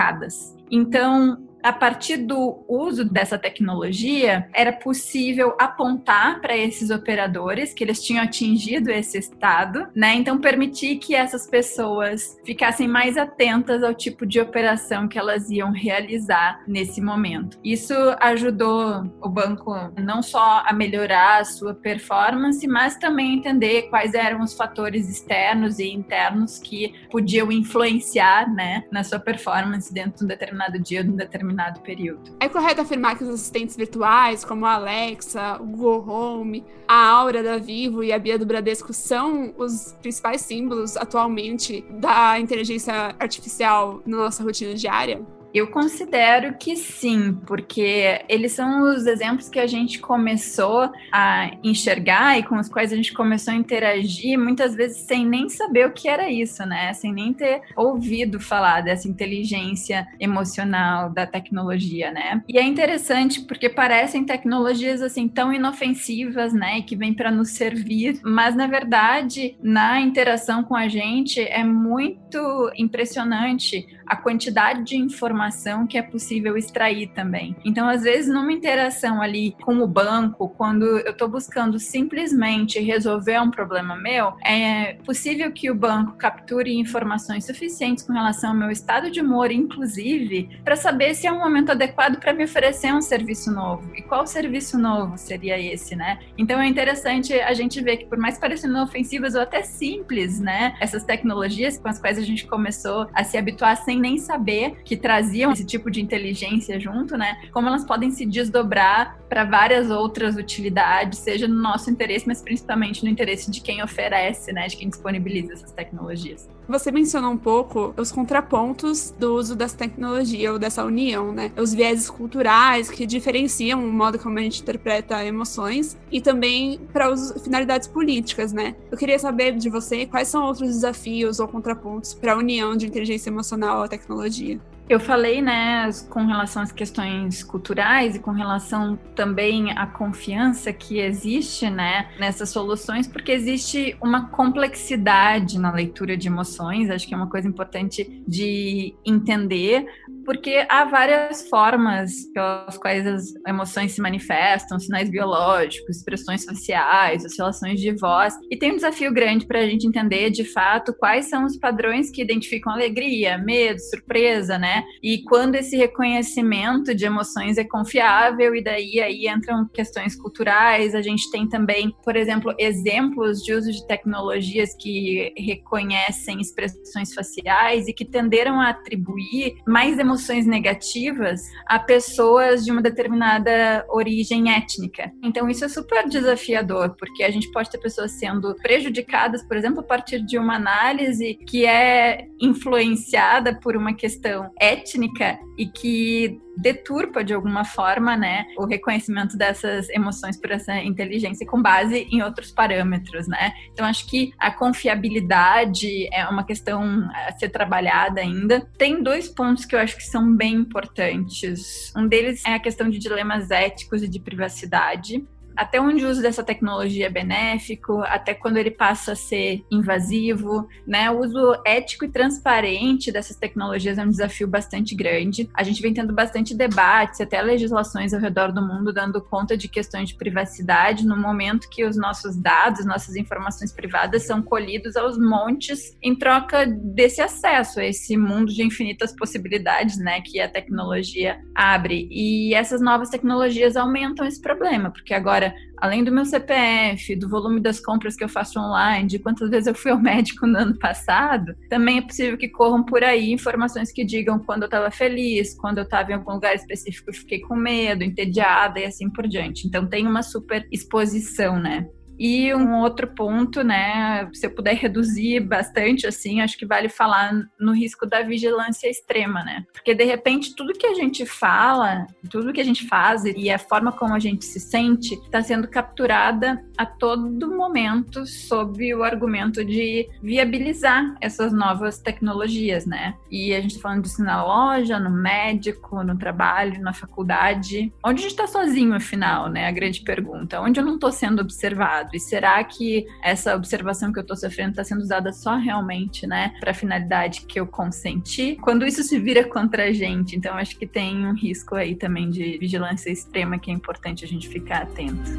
Então, 0.70 1.50
a 1.62 1.73
partir 1.73 2.17
do 2.17 2.65
uso 2.67 3.05
dessa 3.05 3.39
tecnologia, 3.39 4.49
era 4.53 4.73
possível 4.73 5.55
apontar 5.59 6.41
para 6.41 6.57
esses 6.57 6.91
operadores 6.91 7.75
que 7.75 7.85
eles 7.85 8.03
tinham 8.03 8.25
atingido 8.25 8.91
esse 8.91 9.19
estado, 9.19 9.87
né? 9.95 10.15
Então, 10.15 10.39
permitir 10.39 10.97
que 10.97 11.15
essas 11.15 11.47
pessoas 11.47 12.39
ficassem 12.45 12.89
mais 12.89 13.17
atentas 13.17 13.83
ao 13.83 13.95
tipo 13.95 14.27
de 14.27 14.41
operação 14.41 15.07
que 15.07 15.19
elas 15.19 15.51
iam 15.51 15.73
realizar 15.73 16.62
nesse 16.67 17.01
momento. 17.01 17.58
Isso 17.63 17.94
ajudou 18.20 19.05
o 19.20 19.29
banco 19.29 19.75
não 19.99 20.23
só 20.23 20.63
a 20.65 20.73
melhorar 20.73 21.41
a 21.41 21.44
sua 21.44 21.75
performance, 21.75 22.67
mas 22.67 22.96
também 22.96 23.34
entender 23.34 23.82
quais 23.91 24.15
eram 24.15 24.43
os 24.43 24.55
fatores 24.55 25.08
externos 25.08 25.79
e 25.79 25.89
internos 25.89 26.58
que 26.58 26.94
podiam 27.11 27.53
influenciar, 27.53 28.53
né, 28.53 28.84
na 28.91 29.05
sua 29.05 29.19
performance 29.19 29.93
dentro 29.93 30.19
de 30.19 30.25
um 30.25 30.29
determinado 30.29 30.79
dia, 30.79 31.05
de 31.05 31.11
um 31.11 31.17
determinado 31.17 31.50
determinado 31.51 31.81
período. 31.81 32.37
É 32.41 32.49
correto 32.49 32.81
afirmar 32.81 33.17
que 33.17 33.25
os 33.25 33.31
assistentes 33.31 33.77
virtuais, 33.77 34.45
como 34.45 34.65
a 34.65 34.75
Alexa, 34.75 35.59
o 35.61 35.67
Google 35.67 36.09
Home, 36.09 36.65
a 36.87 37.09
Aura 37.09 37.43
da 37.43 37.59
Vivo 37.59 38.03
e 38.03 38.13
a 38.13 38.19
Bia 38.19 38.39
do 38.39 38.47
Bradesco 38.47 38.93
são 38.93 39.55
os 39.59 39.97
principais 40.01 40.41
símbolos 40.41 40.97
atualmente 40.97 41.85
da 41.91 42.39
inteligência 42.39 43.15
artificial 43.19 44.03
na 44.07 44.17
nossa 44.17 44.43
rotina 44.43 44.75
diária? 44.75 45.21
Eu 45.53 45.69
considero 45.69 46.55
que 46.55 46.77
sim, 46.77 47.37
porque 47.47 48.21
eles 48.29 48.53
são 48.53 48.83
os 48.83 49.07
exemplos 49.07 49.49
que 49.49 49.59
a 49.59 49.67
gente 49.67 49.99
começou 49.99 50.91
a 51.11 51.51
enxergar 51.63 52.39
e 52.39 52.45
com 52.45 52.57
os 52.57 52.69
quais 52.69 52.93
a 52.93 52.97
gente 52.97 53.13
começou 53.13 53.53
a 53.53 53.57
interagir, 53.57 54.39
muitas 54.39 54.75
vezes 54.75 54.99
sem 54.99 55.27
nem 55.27 55.49
saber 55.49 55.89
o 55.89 55.93
que 55.93 56.09
era 56.09 56.31
isso, 56.31 56.65
né? 56.65 56.93
Sem 56.93 57.13
nem 57.13 57.33
ter 57.33 57.63
ouvido 57.77 58.39
falar 58.39 58.83
dessa 58.83 59.09
inteligência 59.09 60.07
emocional 60.21 61.11
da 61.11 61.27
tecnologia, 61.27 62.13
né? 62.13 62.43
E 62.49 62.57
é 62.57 62.63
interessante 62.63 63.41
porque 63.41 63.69
parecem 63.69 64.25
tecnologias 64.25 65.03
assim 65.03 65.27
tão 65.27 65.53
inofensivas, 65.53 66.53
né, 66.53 66.83
que 66.83 66.95
vêm 66.95 67.13
para 67.13 67.31
nos 67.31 67.51
servir, 67.51 68.21
mas 68.23 68.55
na 68.55 68.67
verdade, 68.67 69.57
na 69.61 70.01
interação 70.01 70.63
com 70.63 70.77
a 70.77 70.89
gente 70.89 71.41
é 71.41 71.65
muito 71.65 72.71
impressionante 72.77 73.87
a 74.07 74.17
quantidade 74.17 74.85
de 74.85 74.97
informação 74.97 75.40
informação 75.41 75.87
que 75.87 75.97
é 75.97 76.03
possível 76.03 76.56
extrair 76.56 77.09
também. 77.09 77.56
Então, 77.65 77.89
às 77.89 78.03
vezes, 78.03 78.32
numa 78.32 78.53
interação 78.53 79.23
ali 79.23 79.56
com 79.63 79.79
o 79.79 79.87
banco, 79.87 80.51
quando 80.51 80.85
eu 80.85 81.13
estou 81.13 81.29
buscando 81.29 81.79
simplesmente 81.79 82.79
resolver 82.79 83.41
um 83.41 83.51
problema 83.51 83.97
meu, 83.97 84.35
é 84.44 84.94
possível 85.05 85.51
que 85.51 85.70
o 85.70 85.75
banco 85.75 86.13
capture 86.13 86.73
informações 86.79 87.47
suficientes 87.47 88.05
com 88.05 88.13
relação 88.13 88.51
ao 88.51 88.56
meu 88.56 88.70
estado 88.70 89.11
de 89.11 89.20
humor, 89.20 89.51
inclusive, 89.51 90.51
para 90.63 90.77
saber 90.77 91.15
se 91.15 91.27
é 91.27 91.32
um 91.32 91.39
momento 91.39 91.70
adequado 91.70 92.19
para 92.19 92.35
me 92.35 92.44
oferecer 92.44 92.93
um 92.93 93.01
serviço 93.01 93.51
novo. 93.51 93.91
E 93.97 94.03
qual 94.03 94.27
serviço 94.27 94.79
novo 94.79 95.17
seria 95.17 95.59
esse, 95.59 95.97
né? 95.97 96.19
Então 96.37 96.61
é 96.61 96.67
interessante 96.67 97.32
a 97.32 97.55
gente 97.55 97.81
ver 97.81 97.97
que, 97.97 98.06
por 98.06 98.19
mais 98.19 98.39
parecendo 98.39 98.79
ofensivas 98.82 99.35
ou 99.35 99.41
até 99.41 99.63
simples, 99.63 100.39
né, 100.41 100.75
essas 100.81 101.05
tecnologias 101.05 101.79
com 101.79 101.89
as 101.89 101.99
quais 101.99 102.19
a 102.19 102.23
gente 102.23 102.47
começou 102.47 103.09
a 103.15 103.25
se 103.25 103.39
habituar 103.39 103.77
sem 103.77 103.99
nem 103.99 104.19
saber 104.19 104.77
que 104.85 104.97
traziam 104.97 105.30
esse 105.34 105.65
tipo 105.65 105.91
de 105.91 106.01
inteligência 106.01 106.79
junto, 106.79 107.17
né, 107.17 107.37
como 107.53 107.69
elas 107.69 107.84
podem 107.84 108.10
se 108.10 108.27
desdobrar 108.27 109.19
para 109.29 109.44
várias 109.44 109.91
outras 109.91 110.37
utilidades, 110.37 111.19
seja 111.19 111.46
no 111.46 111.60
nosso 111.60 111.91
interesse, 111.91 112.27
mas 112.27 112.43
principalmente 112.43 113.05
no 113.05 113.10
interesse 113.10 113.51
de 113.51 113.60
quem 113.60 113.82
oferece, 113.82 114.53
né, 114.53 114.67
de 114.67 114.77
quem 114.77 114.89
disponibiliza 114.89 115.55
essas 115.55 115.72
tecnologias. 115.72 116.49
Você 116.70 116.93
mencionou 116.93 117.32
um 117.32 117.37
pouco 117.37 117.93
os 117.96 118.13
contrapontos 118.13 119.13
do 119.19 119.34
uso 119.34 119.56
dessa 119.56 119.77
tecnologia 119.77 120.53
ou 120.53 120.58
dessa 120.58 120.84
união, 120.84 121.32
né? 121.32 121.51
Os 121.56 121.75
vieses 121.75 122.08
culturais 122.08 122.89
que 122.89 123.05
diferenciam 123.05 123.84
o 123.84 123.93
modo 123.93 124.20
como 124.20 124.39
a 124.39 124.43
gente 124.43 124.63
interpreta 124.63 125.25
emoções 125.25 125.99
e 126.13 126.20
também 126.20 126.79
para 126.93 127.13
finalidades 127.43 127.89
políticas, 127.89 128.53
né? 128.53 128.77
Eu 128.89 128.96
queria 128.96 129.19
saber 129.19 129.56
de 129.56 129.69
você 129.69 130.06
quais 130.06 130.29
são 130.29 130.44
outros 130.44 130.69
desafios 130.69 131.41
ou 131.41 131.49
contrapontos 131.49 132.15
para 132.15 132.34
a 132.34 132.37
união 132.37 132.77
de 132.77 132.87
inteligência 132.87 133.31
emocional 133.31 133.82
à 133.82 133.89
tecnologia. 133.89 134.60
Eu 134.91 134.99
falei, 134.99 135.41
né, 135.41 135.89
com 136.09 136.27
relação 136.27 136.63
às 136.63 136.73
questões 136.73 137.44
culturais 137.44 138.17
e 138.17 138.19
com 138.19 138.32
relação 138.32 138.99
também 139.15 139.70
à 139.79 139.87
confiança 139.87 140.73
que 140.73 140.99
existe, 140.99 141.70
né, 141.70 142.11
nessas 142.19 142.49
soluções, 142.49 143.06
porque 143.06 143.31
existe 143.31 143.97
uma 144.03 144.29
complexidade 144.31 145.61
na 145.61 145.70
leitura 145.70 146.17
de 146.17 146.27
emoções, 146.27 146.91
acho 146.91 147.06
que 147.06 147.15
é 147.15 147.17
uma 147.17 147.31
coisa 147.31 147.47
importante 147.47 148.20
de 148.27 148.93
entender, 149.06 149.87
porque 150.25 150.67
há 150.69 150.85
várias 150.85 151.49
formas 151.49 152.25
pelas 152.35 152.77
quais 152.77 153.06
as 153.06 153.27
emoções 153.47 153.93
se 153.93 154.01
manifestam, 154.01 154.77
sinais 154.81 155.09
biológicos, 155.09 155.99
expressões 155.99 156.44
faciais, 156.44 157.25
oscilações 157.25 157.81
de 157.81 157.93
voz, 157.93 158.35
e 158.51 158.56
tem 158.56 158.73
um 158.73 158.77
desafio 158.77 159.13
grande 159.15 159.47
para 159.47 159.61
a 159.61 159.67
gente 159.67 159.87
entender, 159.87 160.31
de 160.31 160.43
fato, 160.43 160.93
quais 160.93 161.27
são 161.27 161.44
os 161.44 161.56
padrões 161.56 162.11
que 162.11 162.20
identificam 162.20 162.73
alegria, 162.73 163.39
medo, 163.39 163.79
surpresa, 163.79 164.59
e 165.03 165.22
quando 165.22 165.55
esse 165.55 165.77
reconhecimento 165.77 166.94
de 166.94 167.05
emoções 167.05 167.58
é 167.58 167.65
confiável, 167.65 168.55
e 168.55 168.63
daí 168.63 169.01
aí 169.01 169.29
entram 169.29 169.69
questões 169.69 170.17
culturais, 170.17 170.94
a 170.94 171.03
gente 171.03 171.31
tem 171.31 171.49
também, 171.49 171.94
por 172.05 172.17
exemplo, 172.17 172.55
exemplos 172.58 173.43
de 173.43 173.53
uso 173.53 173.70
de 173.70 173.87
tecnologias 173.87 174.75
que 174.75 175.32
reconhecem 175.37 176.41
expressões 176.41 177.15
faciais 177.15 177.89
e 177.89 177.93
que 177.93 178.05
tenderam 178.05 178.60
a 178.60 178.70
atribuir 178.70 179.56
mais 179.67 179.99
emoções 179.99 180.46
negativas 180.46 181.43
a 181.67 181.79
pessoas 181.79 182.65
de 182.65 182.72
uma 182.72 182.82
determinada 182.82 183.84
origem 183.89 184.53
étnica. 184.53 185.13
Então 185.22 185.49
isso 185.49 185.65
é 185.65 185.69
super 185.69 186.08
desafiador, 186.08 186.96
porque 186.99 187.22
a 187.22 187.31
gente 187.31 187.51
pode 187.51 187.70
ter 187.70 187.79
pessoas 187.79 188.13
sendo 188.13 188.55
prejudicadas, 188.56 189.43
por 189.46 189.56
exemplo, 189.56 189.81
a 189.81 189.84
partir 189.84 190.20
de 190.25 190.39
uma 190.39 190.56
análise 190.56 191.39
que 191.46 191.65
é 191.67 192.27
influenciada 192.41 193.58
por 193.60 193.77
uma 193.77 193.94
questão 193.94 194.51
étnica 194.58 194.69
étnica 194.70 195.39
e 195.58 195.67
que 195.67 196.41
deturpa 196.56 197.24
de 197.24 197.32
alguma 197.32 197.65
forma, 197.65 198.17
né, 198.17 198.46
o 198.58 198.67
reconhecimento 198.67 199.36
dessas 199.36 199.89
emoções 199.89 200.36
por 200.39 200.50
essa 200.50 200.77
inteligência 200.77 201.46
com 201.46 201.60
base 201.60 202.06
em 202.10 202.22
outros 202.22 202.50
parâmetros, 202.50 203.27
né? 203.27 203.53
Então 203.72 203.86
acho 203.86 204.06
que 204.06 204.32
a 204.39 204.50
confiabilidade 204.50 206.08
é 206.12 206.27
uma 206.29 206.44
questão 206.44 207.08
a 207.27 207.32
ser 207.32 207.48
trabalhada 207.48 208.20
ainda. 208.20 208.60
Tem 208.77 209.03
dois 209.03 209.29
pontos 209.29 209.65
que 209.65 209.74
eu 209.74 209.81
acho 209.81 209.96
que 209.96 210.05
são 210.05 210.36
bem 210.36 210.55
importantes. 210.55 211.93
Um 211.96 212.06
deles 212.06 212.43
é 212.44 212.55
a 212.55 212.58
questão 212.58 212.91
de 212.91 212.98
dilemas 212.98 213.50
éticos 213.50 214.03
e 214.03 214.08
de 214.08 214.20
privacidade 214.20 215.24
até 215.60 215.79
onde 215.79 216.06
o 216.06 216.08
uso 216.08 216.22
dessa 216.22 216.43
tecnologia 216.43 217.05
é 217.05 217.10
benéfico, 217.10 218.00
até 218.05 218.32
quando 218.32 218.56
ele 218.56 218.70
passa 218.70 219.12
a 219.12 219.14
ser 219.14 219.62
invasivo, 219.70 220.67
né? 220.86 221.10
O 221.10 221.20
uso 221.20 221.60
ético 221.67 222.06
e 222.06 222.08
transparente 222.08 223.12
dessas 223.12 223.36
tecnologias 223.36 223.98
é 223.98 224.02
um 224.02 224.08
desafio 224.08 224.48
bastante 224.48 224.94
grande. 224.94 225.50
A 225.52 225.62
gente 225.62 225.82
vem 225.82 225.93
tendo 225.93 226.14
bastante 226.14 226.56
debates, 226.56 227.20
até 227.20 227.43
legislações 227.43 228.14
ao 228.14 228.20
redor 228.20 228.52
do 228.52 228.67
mundo 228.67 228.90
dando 228.90 229.20
conta 229.20 229.55
de 229.55 229.69
questões 229.69 230.08
de 230.08 230.14
privacidade 230.14 231.06
no 231.06 231.14
momento 231.14 231.69
que 231.69 231.84
os 231.84 231.94
nossos 231.94 232.36
dados, 232.36 232.86
nossas 232.86 233.14
informações 233.14 233.70
privadas 233.70 234.22
são 234.22 234.40
colhidos 234.40 234.96
aos 234.96 235.19
montes 235.19 235.94
em 236.02 236.17
troca 236.17 236.64
desse 236.67 237.20
acesso 237.20 237.81
a 237.81 237.84
esse 237.84 238.17
mundo 238.17 238.50
de 238.50 238.62
infinitas 238.62 239.14
possibilidades, 239.14 239.98
né, 239.98 240.22
que 240.22 240.40
a 240.40 240.48
tecnologia 240.48 241.38
abre. 241.55 242.08
E 242.10 242.55
essas 242.55 242.81
novas 242.81 243.10
tecnologias 243.10 243.76
aumentam 243.76 244.26
esse 244.26 244.40
problema, 244.40 244.90
porque 244.90 245.12
agora 245.12 245.50
além 245.77 246.05
do 246.05 246.13
meu 246.13 246.25
CPF, 246.25 247.17
do 247.17 247.29
volume 247.29 247.61
das 247.61 247.81
compras 247.81 248.15
que 248.15 248.23
eu 248.23 248.29
faço 248.29 248.61
online, 248.61 249.09
de 249.09 249.19
quantas 249.19 249.49
vezes 249.49 249.67
eu 249.67 249.75
fui 249.75 249.91
ao 249.91 249.99
médico 250.01 250.47
no 250.47 250.59
ano 250.59 250.79
passado, 250.79 251.55
também 251.69 251.99
é 251.99 252.03
possível 252.03 252.37
que 252.37 252.49
corram 252.49 252.85
por 252.85 253.03
aí 253.03 253.33
informações 253.33 253.93
que 253.93 254.05
digam 254.05 254.39
quando 254.39 254.63
eu 254.63 254.67
estava 254.67 254.91
feliz, 254.91 255.55
quando 255.55 255.79
eu 255.79 255.85
estava 255.85 256.11
em 256.11 256.15
algum 256.15 256.33
lugar 256.33 256.55
específico 256.55 257.11
e 257.11 257.15
fiquei 257.15 257.41
com 257.41 257.57
medo, 257.57 258.05
entediada 258.05 258.79
e 258.79 258.85
assim 258.85 259.11
por 259.11 259.27
diante. 259.27 259.67
Então 259.67 259.87
tem 259.87 260.07
uma 260.07 260.23
super 260.23 260.67
exposição, 260.71 261.59
né? 261.59 261.87
E 262.20 262.55
um 262.55 262.77
outro 262.81 263.08
ponto, 263.08 263.65
né, 263.65 264.29
se 264.34 264.44
eu 264.46 264.50
puder 264.50 264.74
reduzir 264.74 265.41
bastante, 265.41 266.06
assim, 266.06 266.43
acho 266.43 266.58
que 266.58 266.67
vale 266.67 266.91
falar 266.91 267.32
no 267.58 267.72
risco 267.72 268.05
da 268.05 268.20
vigilância 268.20 268.91
extrema, 268.91 269.43
né? 269.43 269.65
Porque 269.72 269.94
de 269.94 270.05
repente 270.05 270.55
tudo 270.55 270.74
que 270.74 270.86
a 270.86 270.94
gente 270.94 271.24
fala, 271.24 272.06
tudo 272.31 272.53
que 272.53 272.60
a 272.60 272.65
gente 272.65 272.86
faz 272.86 273.24
e 273.24 273.48
a 273.48 273.58
forma 273.58 273.91
como 273.91 274.15
a 274.15 274.19
gente 274.19 274.44
se 274.44 274.60
sente 274.60 275.15
está 275.15 275.41
sendo 275.41 275.67
capturada 275.67 276.62
a 276.77 276.84
todo 276.84 277.56
momento 277.56 278.27
sob 278.27 278.94
o 278.94 279.03
argumento 279.03 279.65
de 279.65 280.06
viabilizar 280.22 281.17
essas 281.22 281.55
novas 281.55 282.00
tecnologias, 282.00 282.84
né? 282.84 283.15
E 283.31 283.55
a 283.55 283.62
gente 283.62 283.70
está 283.77 283.89
falando 283.89 284.03
disso 284.03 284.22
na 284.22 284.44
loja, 284.44 285.00
no 285.00 285.10
médico, 285.10 286.05
no 286.05 286.19
trabalho, 286.19 286.82
na 286.82 286.93
faculdade. 286.93 287.91
Onde 288.05 288.20
a 288.20 288.22
gente 288.22 288.32
está 288.32 288.46
sozinho, 288.46 288.94
afinal, 288.94 289.48
né? 289.48 289.67
A 289.67 289.72
grande 289.72 290.03
pergunta. 290.03 290.60
Onde 290.60 290.79
eu 290.79 290.84
não 290.84 290.96
estou 290.96 291.10
sendo 291.10 291.41
observado? 291.41 292.09
E 292.12 292.20
será 292.20 292.62
que 292.64 293.06
essa 293.22 293.55
observação 293.55 294.12
que 294.12 294.19
eu 294.19 294.22
estou 294.22 294.36
sofrendo 294.36 294.70
está 294.70 294.84
sendo 294.84 295.00
usada 295.00 295.32
só 295.32 295.56
realmente, 295.56 296.26
né, 296.26 296.55
para 296.60 296.72
a 296.72 296.74
finalidade 296.74 297.43
que 297.43 297.58
eu 297.58 297.67
consenti? 297.67 298.56
Quando 298.60 298.86
isso 298.86 299.02
se 299.02 299.19
vira 299.19 299.44
contra 299.44 299.84
a 299.84 299.93
gente, 299.93 300.36
então 300.36 300.55
acho 300.55 300.79
que 300.79 300.86
tem 300.86 301.26
um 301.26 301.34
risco 301.34 301.74
aí 301.74 301.94
também 301.94 302.31
de 302.31 302.58
vigilância 302.58 303.10
extrema 303.10 303.58
que 303.58 303.70
é 303.70 303.74
importante 303.74 304.24
a 304.24 304.29
gente 304.29 304.48
ficar 304.48 304.82
atento. 304.82 305.31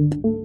E 0.00 0.37